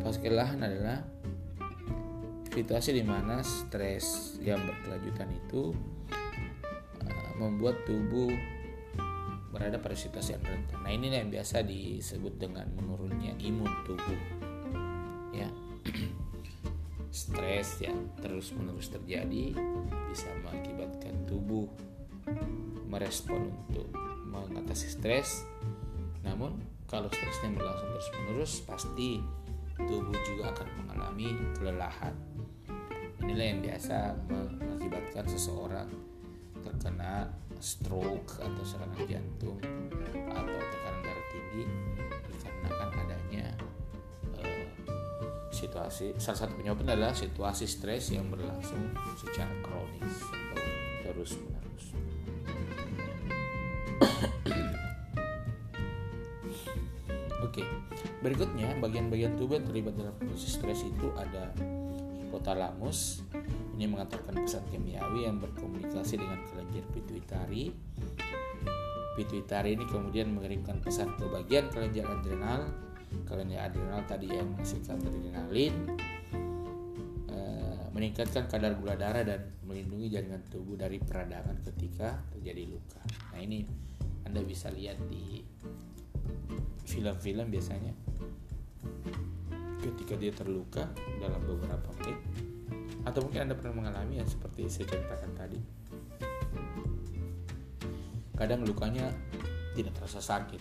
fase 0.00 0.18
kelelahan 0.24 0.64
adalah 0.64 1.04
situasi 2.50 2.96
di 2.96 3.04
mana 3.06 3.44
stres 3.46 4.36
yang 4.42 4.58
berkelanjutan 4.66 5.28
itu 5.30 5.70
uh, 7.04 7.32
membuat 7.38 7.84
tubuh 7.86 8.32
berada 9.50 9.82
pada 9.82 9.98
situasi 9.98 10.38
yang 10.38 10.44
rentan. 10.46 10.78
Nah 10.82 10.92
ini 10.94 11.10
yang 11.10 11.30
biasa 11.30 11.66
disebut 11.66 12.38
dengan 12.38 12.70
menurunnya 12.74 13.34
imun 13.42 13.70
tubuh. 13.82 14.29
Stres 17.30 17.78
yang 17.78 18.10
terus 18.18 18.50
menerus 18.50 18.90
terjadi 18.90 19.54
bisa 20.10 20.26
mengakibatkan 20.42 21.14
tubuh 21.30 21.70
merespon 22.90 23.54
untuk 23.70 23.86
mengatasi 24.26 24.90
stres. 24.90 25.46
Namun 26.26 26.58
kalau 26.90 27.06
stresnya 27.06 27.54
berlangsung 27.54 27.90
terus 27.94 28.10
menerus 28.18 28.52
pasti 28.66 29.22
tubuh 29.78 30.18
juga 30.26 30.50
akan 30.52 30.68
mengalami 30.82 31.28
kelelahan 31.56 32.12
inilah 33.20 33.46
yang 33.46 33.60
biasa 33.62 34.16
mengakibatkan 34.26 35.24
seseorang 35.28 35.88
terkena 36.64 37.28
stroke 37.60 38.40
atau 38.40 38.64
serangan 38.64 39.04
jantung 39.04 39.60
atau 40.32 40.56
tekanan 40.58 41.00
darah 41.04 41.26
tinggi 41.30 41.64
situasi 45.60 46.16
salah 46.16 46.38
satu 46.46 46.56
penyebabnya 46.56 46.96
adalah 46.96 47.12
situasi 47.12 47.68
stres 47.68 48.08
yang 48.16 48.32
berlangsung 48.32 48.96
secara 49.20 49.52
kronis 49.60 50.16
terus 51.04 51.36
menerus. 51.36 51.86
Oke, 57.44 57.66
berikutnya 58.24 58.78
bagian-bagian 58.78 59.36
tubuh 59.36 59.58
yang 59.58 59.66
terlibat 59.68 59.94
dalam 59.98 60.14
proses 60.16 60.56
stres 60.56 60.80
itu 60.86 61.08
ada 61.18 61.52
hipotalamus 62.24 63.26
ini 63.76 63.90
mengantarkan 63.90 64.44
pesan 64.44 64.64
kimiawi 64.70 65.28
yang 65.28 65.42
berkomunikasi 65.42 66.20
dengan 66.20 66.40
kelenjar 66.48 66.84
pituitari 66.94 67.74
pituitari 69.18 69.74
ini 69.76 69.84
kemudian 69.84 70.32
mengirimkan 70.32 70.78
pesan 70.80 71.12
ke 71.18 71.26
bagian 71.28 71.68
kelenjar 71.68 72.06
adrenal 72.08 72.70
kelenjar 73.26 73.70
adrenal 73.70 74.02
tadi 74.06 74.26
yang 74.30 74.50
menghasilkan 74.54 75.02
adrenalin 75.02 75.74
eh, 77.30 77.82
meningkatkan 77.94 78.46
kadar 78.50 78.74
gula 78.78 78.94
darah 78.98 79.22
dan 79.22 79.40
melindungi 79.66 80.10
jaringan 80.10 80.42
tubuh 80.50 80.74
dari 80.74 80.98
peradangan 80.98 81.62
ketika 81.62 82.18
terjadi 82.34 82.66
luka. 82.66 83.02
Nah 83.34 83.40
ini 83.42 83.62
Anda 84.26 84.42
bisa 84.42 84.70
lihat 84.70 84.98
di 85.06 85.42
film-film 86.90 87.46
biasanya. 87.50 87.94
Ketika 89.80 90.12
dia 90.18 90.34
terluka 90.34 90.84
dalam 91.16 91.40
beberapa 91.46 91.88
menit 92.02 92.18
atau 93.00 93.24
mungkin 93.24 93.48
anda 93.48 93.56
pernah 93.56 93.80
mengalami 93.80 94.20
ya 94.20 94.26
seperti 94.28 94.68
saya 94.68 94.86
ceritakan 94.92 95.32
tadi. 95.32 95.60
Kadang 98.36 98.64
lukanya 98.64 99.08
tidak 99.72 99.96
terasa 99.96 100.20
sakit. 100.20 100.60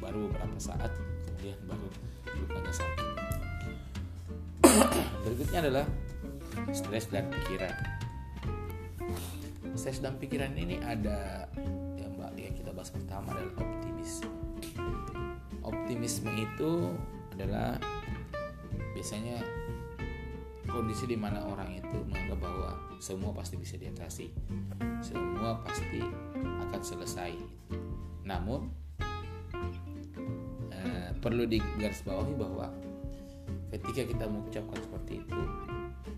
Baru 0.00 0.28
beberapa 0.28 0.56
saat 0.56 0.92
kemudian 1.46 1.62
baru 1.70 1.88
lukanya 2.42 2.72
sakit 2.74 3.08
berikutnya 5.22 5.58
adalah 5.62 5.86
stres 6.74 7.06
dan 7.06 7.30
pikiran. 7.30 7.74
Stres 9.78 10.02
dan 10.02 10.18
pikiran 10.18 10.50
ini 10.58 10.82
ada 10.82 11.46
yang 12.00 12.18
mbak 12.18 12.34
yang 12.34 12.50
kita 12.58 12.74
bahas 12.74 12.90
pertama 12.90 13.30
adalah 13.30 13.62
optimisme 13.62 14.32
optimisme 15.62 16.30
itu 16.34 16.90
adalah 17.38 17.78
biasanya 18.98 19.38
kondisi 20.66 21.06
di 21.06 21.14
mana 21.14 21.46
orang 21.46 21.78
itu 21.78 21.94
menganggap 22.10 22.42
bahwa 22.42 22.70
semua 22.98 23.30
pasti 23.30 23.54
bisa 23.54 23.78
diatasi, 23.78 24.34
semua 24.98 25.62
pasti 25.62 26.02
akan 26.42 26.82
selesai. 26.82 27.38
Namun 28.26 28.85
perlu 31.26 31.42
digarisbawahi 31.50 32.38
bahwa 32.38 32.70
ketika 33.74 34.06
kita 34.06 34.30
mengucapkan 34.30 34.78
seperti 34.78 35.26
itu, 35.26 35.40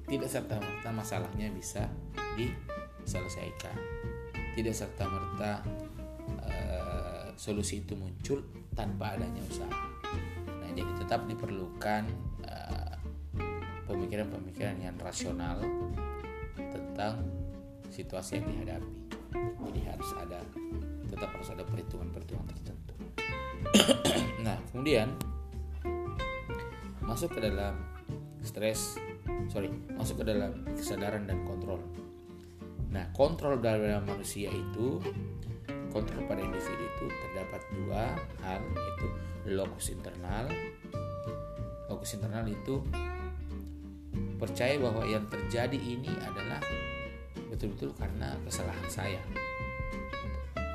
tidak 0.04 0.28
serta 0.28 0.60
merta 0.60 0.92
masalahnya 0.92 1.48
bisa 1.48 1.88
diselesaikan, 2.36 3.72
tidak 4.52 4.76
serta 4.76 5.08
merta 5.08 5.64
eh, 6.44 7.32
solusi 7.40 7.80
itu 7.80 7.96
muncul 7.96 8.44
tanpa 8.76 9.16
adanya 9.16 9.40
usaha. 9.48 9.72
Nah, 10.44 10.68
jadi 10.76 10.92
tetap 11.00 11.24
diperlukan 11.24 12.28
pemikiran-pemikiran 13.88 14.76
yang 14.84 14.96
rasional 15.00 15.56
tentang 16.60 17.24
situasi 17.88 18.36
yang 18.36 18.46
dihadapi. 18.52 18.92
Jadi 19.64 19.80
harus 19.88 20.10
ada 20.20 20.44
tetap 21.08 21.32
harus 21.32 21.48
ada 21.56 21.64
perhitungan-perhitungan 21.64 22.44
tertentu. 22.52 22.77
Nah, 24.44 24.56
kemudian 24.72 25.12
masuk 27.04 27.32
ke 27.36 27.40
dalam 27.40 27.74
stres 28.44 29.00
sorry 29.48 29.72
masuk 29.96 30.20
ke 30.20 30.24
dalam 30.28 30.64
kesadaran 30.76 31.24
dan 31.24 31.40
kontrol. 31.44 31.80
Nah 32.92 33.08
kontrol 33.16 33.60
dalam 33.60 34.04
manusia 34.04 34.52
itu 34.52 35.00
kontrol 35.88 36.24
pada 36.28 36.40
individu 36.44 36.84
itu 36.84 37.04
terdapat 37.08 37.62
dua 37.72 38.02
hal 38.44 38.60
yaitu 38.60 39.06
locus 39.56 39.92
internal. 39.92 40.44
Locus 41.88 42.20
internal 42.20 42.44
itu 42.44 42.84
percaya 44.36 44.76
bahwa 44.78 45.02
yang 45.08 45.24
terjadi 45.26 45.76
ini 45.80 46.12
adalah 46.22 46.60
betul-betul 47.48 47.90
karena 47.96 48.36
kesalahan 48.44 48.88
saya. 48.88 49.20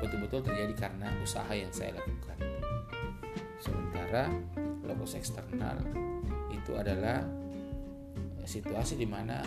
Betul-betul 0.02 0.44
terjadi 0.44 0.74
karena 0.76 1.08
usaha 1.22 1.48
yang 1.54 1.70
saya 1.72 1.96
lakukan 1.96 2.33
sementara 4.14 4.30
locus 4.86 5.18
eksternal 5.18 5.74
itu 6.54 6.70
adalah 6.78 7.26
situasi 8.46 8.94
di 8.94 9.10
mana 9.10 9.42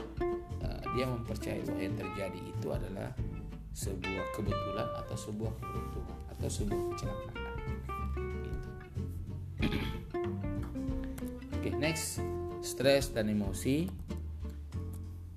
uh, 0.60 0.84
dia 0.92 1.08
mempercayai 1.08 1.64
bahwa 1.64 1.80
yang 1.80 1.96
terjadi 1.96 2.40
itu 2.44 2.68
adalah 2.68 3.16
sebuah 3.72 4.26
kebetulan 4.36 4.90
atau 5.06 5.16
sebuah 5.16 5.54
keberuntungan 5.62 6.20
atau 6.36 6.48
sebuah 6.52 6.84
kecelakaan. 6.92 7.48
Gitu. 8.44 8.70
Oke, 11.56 11.60
okay, 11.64 11.74
next 11.78 12.20
stres 12.60 13.16
dan 13.16 13.32
emosi. 13.32 13.88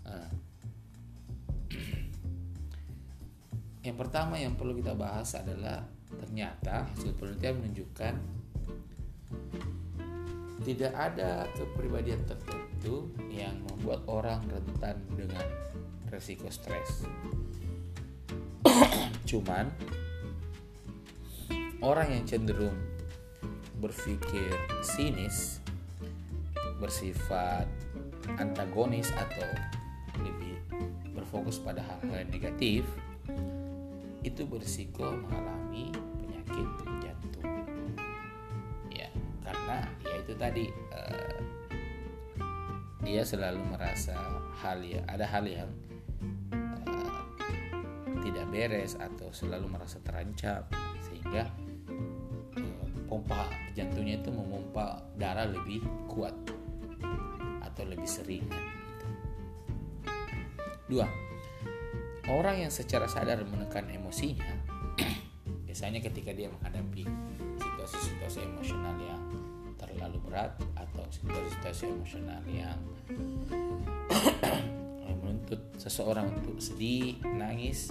Uh, 0.08 0.32
yang 3.86 3.94
pertama 3.94 4.40
yang 4.40 4.58
perlu 4.58 4.74
kita 4.74 4.96
bahas 4.96 5.36
adalah 5.36 5.84
ternyata 6.18 6.90
hasil 6.90 7.14
penelitian 7.14 7.60
menunjukkan 7.60 8.39
tidak 10.60 10.92
ada 10.92 11.48
kepribadian 11.56 12.20
tertentu 12.28 13.08
yang 13.32 13.56
membuat 13.64 14.04
orang 14.04 14.44
rentan 14.44 15.00
dengan 15.16 15.46
resiko 16.12 16.52
stres. 16.52 17.08
Cuman 19.30 19.72
orang 21.80 22.12
yang 22.12 22.24
cenderung 22.28 22.76
berpikir 23.80 24.52
sinis, 24.84 25.64
bersifat 26.76 27.64
antagonis 28.36 29.08
atau 29.16 29.48
lebih 30.20 30.60
berfokus 31.16 31.56
pada 31.56 31.80
hal-hal 31.80 32.28
negatif, 32.28 32.84
itu 34.20 34.44
berisiko 34.44 35.16
mengalami 35.16 35.88
penyakit 36.20 36.89
itu 40.30 40.38
tadi 40.38 40.70
uh, 40.94 41.42
dia 43.02 43.26
selalu 43.26 43.66
merasa 43.66 44.14
hal 44.62 44.78
ya 44.78 45.02
ada 45.10 45.26
hal 45.26 45.42
yang 45.42 45.66
tidak 48.22 48.46
beres 48.54 48.94
atau 48.94 49.34
selalu 49.34 49.66
merasa 49.66 49.98
terancam 50.06 50.62
sehingga 51.02 51.50
eh, 52.54 52.86
pompa 53.10 53.50
jantungnya 53.74 54.22
itu 54.22 54.30
memompa 54.30 55.02
darah 55.18 55.50
lebih 55.50 55.82
kuat 56.06 56.36
atau 57.66 57.82
lebih 57.90 58.06
sering. 58.06 58.46
Dua 60.86 61.10
orang 62.30 62.62
yang 62.62 62.70
secara 62.70 63.10
sadar 63.10 63.42
menekan 63.42 63.90
emosinya 63.90 64.46
biasanya 65.66 65.98
ketika 65.98 66.30
dia 66.30 66.46
menghadapi 66.54 67.02
situasi-situasi 67.58 68.46
emosional 68.46 68.94
yang 69.02 69.18
berat 70.30 70.54
atau 70.78 71.02
situasi-situasi 71.10 71.90
emosional 71.90 72.42
yang 72.54 72.78
menuntut 75.18 75.58
seseorang 75.74 76.30
untuk 76.30 76.62
sedih, 76.62 77.18
menangis, 77.26 77.90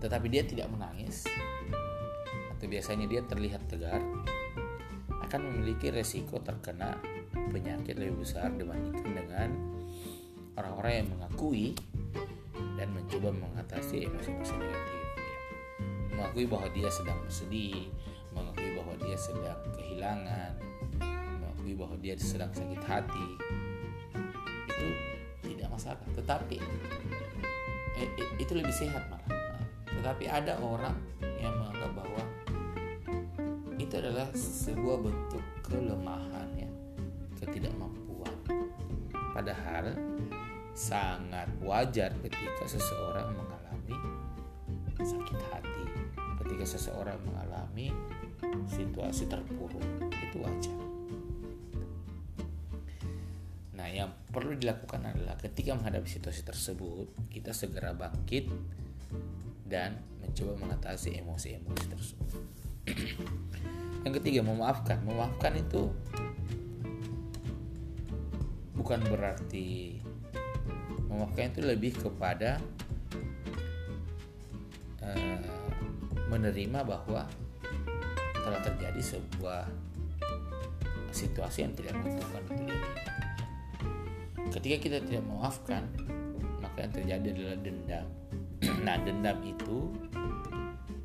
tetapi 0.00 0.32
dia 0.32 0.42
tidak 0.48 0.72
menangis 0.72 1.28
atau 2.56 2.66
biasanya 2.66 3.06
dia 3.06 3.22
terlihat 3.22 3.62
tegar 3.70 4.02
akan 5.28 5.40
memiliki 5.44 5.92
resiko 5.92 6.40
terkena 6.40 6.96
penyakit 7.52 8.00
lebih 8.00 8.24
besar 8.24 8.50
dibandingkan 8.56 9.12
dengan 9.12 9.48
orang-orang 10.58 10.92
yang 11.04 11.08
mengakui 11.14 11.66
dan 12.74 12.90
mencoba 12.94 13.30
mengatasi 13.30 14.08
emosi-emosi 14.08 14.54
negatif 14.58 15.02
mengakui 16.14 16.44
bahwa 16.50 16.68
dia 16.74 16.90
sedang 16.90 17.18
bersedih 17.22 17.92
mengakui 18.34 18.70
bahwa 18.74 18.94
dia 19.02 19.18
sedang 19.18 19.58
kehilangan 19.98 20.54
mengakui 21.42 21.74
bahwa 21.74 21.98
dia 21.98 22.14
sedang 22.14 22.54
sakit 22.54 22.78
hati 22.86 23.26
itu 24.70 24.88
tidak 25.42 25.74
masalah 25.74 25.98
tetapi 26.14 26.62
eh, 27.98 28.06
itu 28.38 28.52
lebih 28.54 28.70
sehat 28.70 29.02
malah 29.10 29.26
tetapi 29.90 30.30
ada 30.30 30.54
orang 30.62 30.94
yang 31.42 31.50
menganggap 31.58 31.90
bahwa 31.98 32.22
itu 33.74 33.94
adalah 33.98 34.30
sebuah 34.38 35.02
bentuk 35.02 35.42
kelemahan 35.66 36.46
ya, 36.54 36.70
ketidakmampuan. 37.42 38.30
Padahal 39.34 39.98
sangat 40.78 41.50
wajar 41.58 42.14
ketika 42.22 42.64
seseorang 42.70 43.34
mengalami 43.34 43.98
sakit 45.02 45.40
hati, 45.50 45.84
ketika 46.46 46.78
seseorang 46.78 47.18
mengalami 47.26 47.90
situasi 48.68 49.26
terpuruk, 49.26 49.84
itu 50.12 50.36
wajar. 50.40 50.76
Nah, 53.78 53.86
yang 53.86 54.10
perlu 54.28 54.58
dilakukan 54.58 55.06
adalah 55.06 55.38
ketika 55.38 55.72
menghadapi 55.72 56.08
situasi 56.10 56.42
tersebut, 56.42 57.08
kita 57.30 57.54
segera 57.54 57.94
bangkit 57.94 58.50
dan 59.64 60.02
mencoba 60.18 60.58
mengatasi 60.58 61.16
emosi-emosi 61.22 61.86
tersebut. 61.88 62.30
yang 64.04 64.14
ketiga, 64.18 64.42
memaafkan. 64.42 65.00
Memaafkan 65.06 65.56
itu 65.56 65.94
bukan 68.74 69.02
berarti 69.10 69.98
memaafkan 71.10 71.50
itu 71.50 71.60
lebih 71.66 71.92
kepada 71.98 72.62
uh, 75.02 75.42
menerima 76.30 76.86
bahwa 76.86 77.26
telah 78.48 78.64
terjadi 78.64 79.00
sebuah 79.04 79.68
situasi 81.12 81.68
yang 81.68 81.76
tidak 81.76 81.92
menguntungkan 82.00 82.40
untuk 82.48 82.64
diri. 82.64 82.90
Ketika 84.48 84.76
kita 84.80 84.98
tidak 85.04 85.22
memaafkan, 85.28 85.84
maka 86.78 86.86
yang 86.88 86.92
terjadi 86.94 87.26
adalah 87.34 87.58
dendam 87.58 88.06
nah 88.86 88.94
dendam 89.02 89.38
itu 89.42 89.90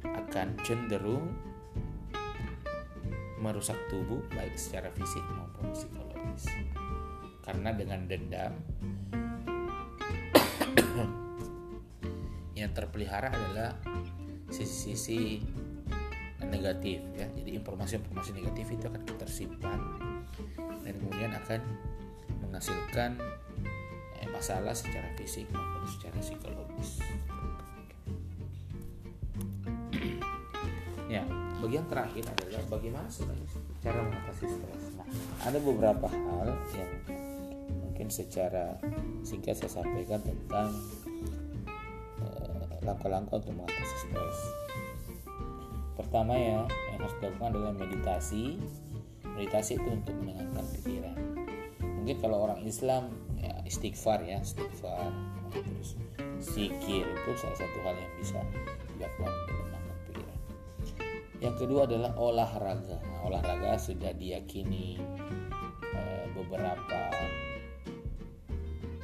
akan 0.06 0.54
cenderung 0.62 1.34
merusak 3.42 3.74
tubuh 3.90 4.22
baik 4.38 4.54
secara 4.54 4.94
fisik 4.94 5.26
maupun 5.34 5.74
psikologis 5.74 6.46
karena 7.42 7.74
dengan 7.74 8.06
dendam 8.06 8.54
yang 12.60 12.70
terpelihara 12.72 13.34
adalah 13.34 13.74
sisi-sisi 14.54 15.42
negatif 16.54 17.02
ya 17.18 17.26
jadi 17.34 17.58
informasi-informasi 17.58 18.30
negatif 18.38 18.66
itu 18.70 18.86
akan 18.86 19.02
tersimpan 19.18 19.80
dan 20.86 20.94
kemudian 21.02 21.34
akan 21.34 21.60
menghasilkan 22.46 23.18
eh, 24.22 24.30
masalah 24.30 24.78
secara 24.78 25.10
fisik 25.18 25.50
maupun 25.50 25.84
secara 25.90 26.18
psikologis 26.22 27.02
Ya, 31.12 31.22
bagian 31.62 31.86
terakhir 31.86 32.26
adalah 32.26 32.64
bagaimana 32.74 33.06
sebenarnya 33.06 33.46
cara 33.86 34.00
mengatasi 34.02 34.46
stres. 34.50 34.84
Nah, 34.98 35.08
ada 35.46 35.60
beberapa 35.62 36.08
hal 36.10 36.50
yang 36.74 36.92
mungkin 37.86 38.08
secara 38.10 38.82
singkat 39.22 39.62
saya 39.62 39.84
sampaikan 39.84 40.26
tentang 40.26 40.74
eh, 42.18 42.66
langkah-langkah 42.82 43.38
untuk 43.46 43.54
mengatasi 43.54 43.96
stres. 44.10 44.40
Pertama 46.14 46.38
ya, 46.38 46.62
yang 46.70 47.02
harus 47.02 47.14
dilakukan 47.18 47.58
adalah 47.58 47.74
meditasi. 47.74 48.62
Meditasi 49.34 49.82
itu 49.82 49.90
untuk 49.90 50.14
menenangkan 50.22 50.62
pikiran. 50.78 51.18
Mungkin 51.82 52.22
kalau 52.22 52.46
orang 52.46 52.62
Islam 52.70 53.18
ya 53.42 53.58
istighfar 53.66 54.22
ya, 54.22 54.38
istighfar 54.46 55.10
terus 55.50 55.98
zikir 56.38 57.02
itu 57.02 57.32
salah 57.34 57.58
satu 57.58 57.78
hal 57.82 57.98
yang 57.98 58.14
bisa 58.22 58.38
dilakukan 58.94 59.34
yang 61.44 61.60
kedua 61.60 61.84
adalah 61.84 62.16
olahraga. 62.16 63.04
Nah, 63.04 63.28
olahraga 63.28 63.76
sudah 63.76 64.16
diyakini 64.16 64.96
eh, 65.92 66.26
beberapa 66.32 67.12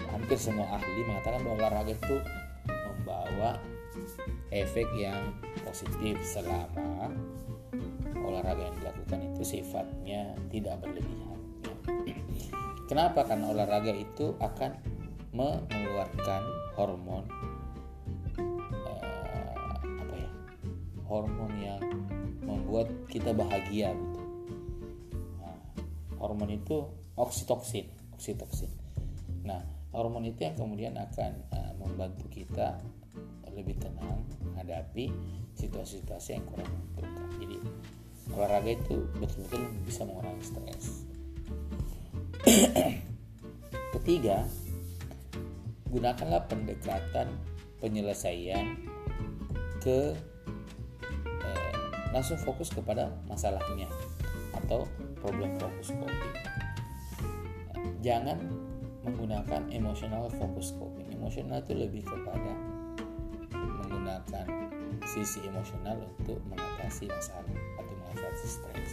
hampir 0.08 0.40
semua 0.40 0.80
ahli 0.80 1.04
mengatakan 1.04 1.44
bahwa 1.44 1.68
olahraga 1.68 2.00
itu 2.00 2.18
membawa 2.64 3.60
efek 4.50 4.90
yang 4.98 5.34
positif 5.62 6.18
selama 6.26 7.14
olahraga 8.26 8.70
yang 8.70 8.78
dilakukan 8.82 9.20
itu 9.34 9.42
sifatnya 9.46 10.34
tidak 10.50 10.82
berlebihan. 10.82 11.38
Kenapa? 12.90 13.22
Karena 13.26 13.54
olahraga 13.54 13.94
itu 13.94 14.34
akan 14.42 14.74
mengeluarkan 15.30 16.42
hormon 16.74 17.26
uh, 18.82 19.78
apa 19.78 20.16
ya? 20.18 20.32
Hormon 21.06 21.54
yang 21.62 21.82
membuat 22.42 22.90
kita 23.06 23.30
bahagia 23.30 23.94
gitu. 23.94 24.22
Nah, 25.38 25.58
hormon 26.18 26.50
itu 26.50 26.90
oksitoksin, 27.14 27.94
oksitoksin. 28.18 28.74
Nah, 29.46 29.62
hormon 29.94 30.26
itu 30.26 30.50
yang 30.50 30.58
kemudian 30.58 30.98
akan 30.98 31.46
uh, 31.54 31.74
membantu 31.78 32.26
kita 32.34 32.82
lebih 33.54 33.78
tenang 33.78 34.26
menghadapi 34.60 35.08
situasi-situasi 35.56 36.36
yang 36.36 36.44
kurang 36.52 36.68
menguntungkan. 36.68 37.28
Jadi 37.40 37.58
olahraga 38.36 38.72
itu 38.76 39.08
betul-betul 39.16 39.64
bisa 39.88 40.04
mengurangi 40.04 40.44
stres. 40.44 40.86
Ketiga, 43.96 44.44
gunakanlah 45.88 46.44
pendekatan 46.52 47.32
penyelesaian 47.80 48.76
ke 49.80 50.12
eh, 51.24 51.72
langsung 52.12 52.36
fokus 52.44 52.68
kepada 52.68 53.16
masalahnya 53.32 53.88
atau 54.60 54.84
problem 55.24 55.56
fokus 55.56 55.96
coping. 55.96 56.36
Jangan 58.04 58.44
menggunakan 59.08 59.72
emotional 59.72 60.28
focus 60.36 60.76
coping. 60.76 61.08
Emosional 61.16 61.64
itu 61.64 61.72
lebih 61.76 62.04
kepada 62.04 62.69
menggunakan 64.10 64.50
sisi 65.06 65.46
emosional 65.46 66.02
untuk 66.18 66.42
mengatasi 66.50 67.06
masalah 67.06 67.54
atau 67.78 67.94
mengatasi 67.94 68.48
stres. 68.50 68.92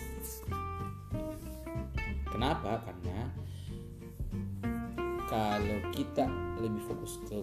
Kenapa? 2.29 2.85
Karena 2.85 3.18
kalau 5.26 5.79
kita 5.96 6.29
lebih 6.61 6.85
fokus 6.85 7.16
ke 7.24 7.38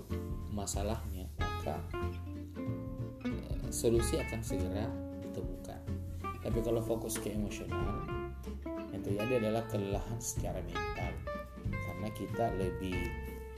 masalahnya, 0.53 1.25
maka 1.41 1.81
eh, 3.25 3.67
solusi 3.73 4.21
akan 4.21 4.41
segera 4.45 4.86
ditemukan. 5.25 5.81
Tapi 6.45 6.59
kalau 6.62 6.81
fokus 6.86 7.17
ke 7.17 7.33
emosional, 7.33 8.05
yang 8.93 9.01
terjadi 9.01 9.49
adalah 9.49 9.65
kelelahan 9.67 10.19
secara 10.21 10.62
mental 10.62 11.13
karena 11.63 12.09
kita 12.13 12.45
lebih 12.59 12.99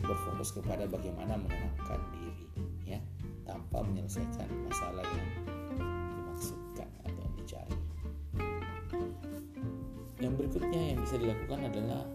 berfokus 0.06 0.54
kepada 0.54 0.86
bagaimana 0.86 1.36
menenangkan 1.40 2.00
diri 2.14 2.25
menyelesaikan 4.06 4.50
masalah 4.70 5.02
yang 5.02 5.30
dimaksudkan 6.14 6.90
atau 7.02 7.22
yang 7.26 7.34
dicari. 7.42 7.78
Yang 10.22 10.34
berikutnya 10.38 10.82
yang 10.94 11.00
bisa 11.02 11.16
dilakukan 11.18 11.60
adalah 11.74 12.06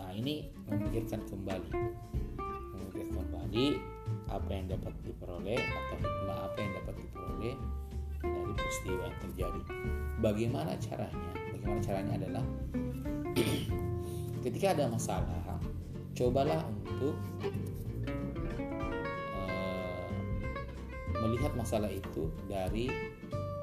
nah 0.00 0.10
ini 0.16 0.48
memikirkan 0.64 1.20
kembali 1.28 1.68
memikirkan 2.80 3.12
kembali 3.12 3.66
apa 4.32 4.50
yang 4.56 4.66
dapat 4.72 4.92
diperoleh 5.04 5.60
atau 5.60 5.96
hikmah 6.00 6.38
apa 6.48 6.58
yang 6.64 6.72
dapat 6.80 6.94
diperoleh 6.96 7.54
dari 8.24 8.52
peristiwa 8.56 9.02
yang 9.04 9.18
terjadi. 9.20 9.60
Bagaimana 10.24 10.72
caranya? 10.80 11.30
Bagaimana 11.52 11.80
caranya 11.84 12.12
adalah 12.24 12.44
ketika 14.48 14.66
ada 14.72 14.88
masalah, 14.88 15.60
cobalah 16.16 16.64
untuk 16.88 17.20
melihat 21.24 21.56
masalah 21.56 21.88
itu 21.88 22.28
dari 22.44 22.92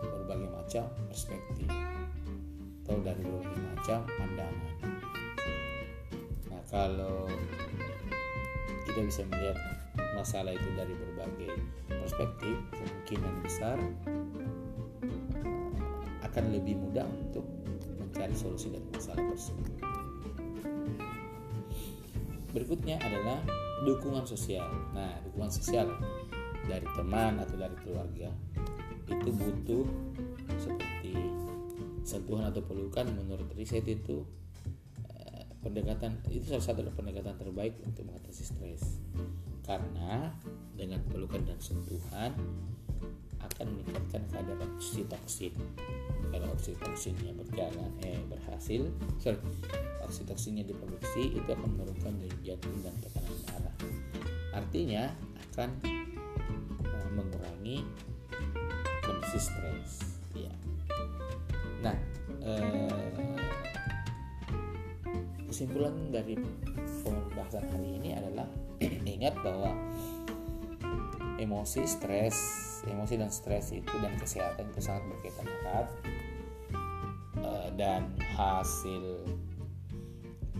berbagai 0.01 0.49
macam 0.49 0.89
perspektif 1.05 1.69
atau 2.81 2.97
dari 3.05 3.21
berbagai 3.21 3.61
macam 3.77 3.99
pandangan. 4.17 4.73
Nah, 6.49 6.61
kalau 6.73 7.29
kita 8.89 8.99
bisa 9.05 9.21
melihat 9.29 9.57
masalah 10.17 10.57
itu 10.57 10.69
dari 10.73 10.93
berbagai 10.97 11.53
perspektif, 11.87 12.55
kemungkinan 12.73 13.33
besar 13.45 13.77
akan 16.25 16.43
lebih 16.49 16.81
mudah 16.81 17.05
untuk 17.05 17.45
mencari 18.01 18.33
solusi 18.33 18.73
dari 18.73 18.87
masalah 18.89 19.21
tersebut. 19.29 19.69
Berikutnya 22.51 22.99
adalah 22.99 23.39
dukungan 23.87 24.25
sosial. 24.27 24.67
Nah, 24.91 25.15
dukungan 25.23 25.51
sosial 25.53 25.87
dari 26.65 26.87
teman 26.97 27.41
atau 27.41 27.55
dari 27.57 27.75
keluarga 27.81 28.29
itu 29.09 29.29
butuh 29.33 29.85
seperti 30.57 31.15
sentuhan 32.05 32.49
atau 32.49 32.61
pelukan. 32.63 33.05
Menurut 33.11 33.49
riset 33.57 33.85
itu 33.85 34.23
eh, 35.09 35.45
pendekatan 35.61 36.21
itu 36.29 36.45
salah 36.47 36.63
satu 36.63 36.85
pendekatan 36.93 37.35
terbaik 37.37 37.77
untuk 37.85 38.07
mengatasi 38.07 38.43
stres. 38.45 39.01
Karena 39.61 40.33
dengan 40.73 41.01
pelukan 41.07 41.43
dan 41.45 41.59
sentuhan 41.61 42.33
akan 43.41 43.67
meningkatkan 43.77 44.21
kadar 44.29 44.57
oksitoksin 44.77 45.53
kalau 46.29 46.47
oksitoksinnya 46.55 47.33
berjalan 47.33 47.89
eh 48.05 48.21
berhasil 48.29 48.85
sorry 49.17 49.37
oksitoksinnya 50.05 50.65
diproduksi 50.65 51.35
itu 51.35 51.49
akan 51.49 51.77
menurunkan 51.77 52.13
dari 52.21 52.37
jantung 52.45 52.73
dan 52.85 52.95
tekanan 53.01 53.37
darah. 53.49 53.75
Artinya 54.51 55.03
akan 55.51 55.69
stres. 59.41 59.91
Ya 60.37 60.53
nah 61.81 61.97
eh, 62.45 63.11
kesimpulan 65.49 66.13
dari 66.13 66.37
pembahasan 67.01 67.65
hari 67.73 67.99
ini 67.99 68.15
adalah 68.15 68.47
ingat 69.17 69.35
bahwa 69.41 69.73
emosi 71.41 71.83
stres 71.83 72.37
emosi 72.87 73.19
dan 73.19 73.29
stres 73.29 73.75
itu 73.75 73.93
dan 74.01 74.13
kesehatan 74.17 74.69
itu 74.71 74.79
sangat 74.81 75.03
berkaitan 75.11 75.45
erat 75.61 75.87
uh, 77.43 77.69
dan 77.77 78.09
hasil 78.37 79.27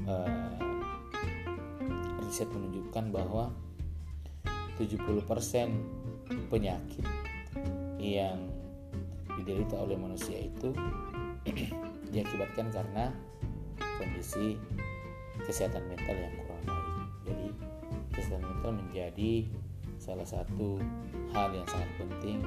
uh, 0.06 0.60
riset 2.28 2.52
menunjukkan 2.52 3.16
bahwa 3.16 3.56
70% 4.76 5.08
penyakit 6.50 7.06
yang 8.02 8.51
diderita 9.40 9.80
oleh 9.80 9.96
manusia 9.96 10.38
itu 10.42 10.76
diakibatkan 12.14 12.68
karena 12.74 13.14
kondisi 14.02 14.58
kesehatan 15.46 15.86
mental 15.88 16.16
yang 16.18 16.34
kurang 16.42 16.64
baik. 16.66 16.88
Jadi 17.26 17.48
kesehatan 18.12 18.44
mental 18.46 18.72
menjadi 18.76 19.32
salah 20.02 20.26
satu 20.26 20.82
hal 21.32 21.54
yang 21.54 21.68
sangat 21.70 21.90
penting 22.02 22.42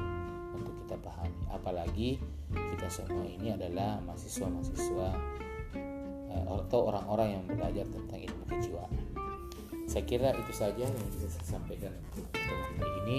untuk 0.54 0.74
kita 0.84 0.96
pahami. 1.00 1.40
Apalagi 1.50 2.10
kita 2.50 2.88
semua 2.90 3.24
ini 3.26 3.54
adalah 3.54 4.02
mahasiswa-mahasiswa 4.02 5.08
eh, 6.34 6.44
atau 6.46 6.80
orang-orang 6.90 7.38
yang 7.38 7.42
belajar 7.46 7.86
tentang 7.88 8.20
ilmu 8.20 8.44
kejiwaan. 8.50 8.92
Saya 9.84 10.04
kira 10.08 10.32
itu 10.34 10.52
saja 10.54 10.82
yang 10.82 11.06
bisa 11.12 11.28
saya 11.28 11.58
sampaikan 11.58 11.92
untuk 12.10 12.26
teman 12.34 12.72
hari 12.80 12.92
ini. 13.06 13.18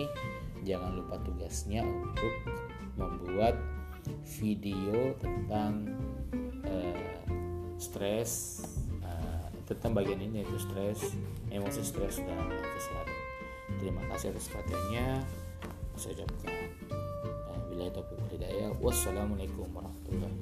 Jangan 0.65 0.97
lupa 0.97 1.21
tugasnya 1.21 1.85
untuk 1.85 2.33
membuat 3.35 3.59
video 4.39 5.11
tentang 5.19 5.91
uh, 6.63 7.19
stres 7.75 8.63
uh, 9.03 9.51
tentang 9.67 9.91
bagian 9.91 10.23
ini 10.23 10.39
yaitu 10.39 10.55
stres, 10.55 11.19
emosi 11.51 11.83
stres 11.83 12.23
dan 12.23 12.47
kesehatan. 12.47 13.19
Terima 13.75 14.07
kasih 14.07 14.31
atas 14.31 14.47
perhatiannya. 14.47 15.19
Saya 15.99 16.23
ucapkan 16.23 16.47
bila 17.67 17.91
itu 17.91 18.01
hidayah. 18.39 18.71
Wassalamualaikum 18.79 19.67
warahmatullahi 19.67 20.34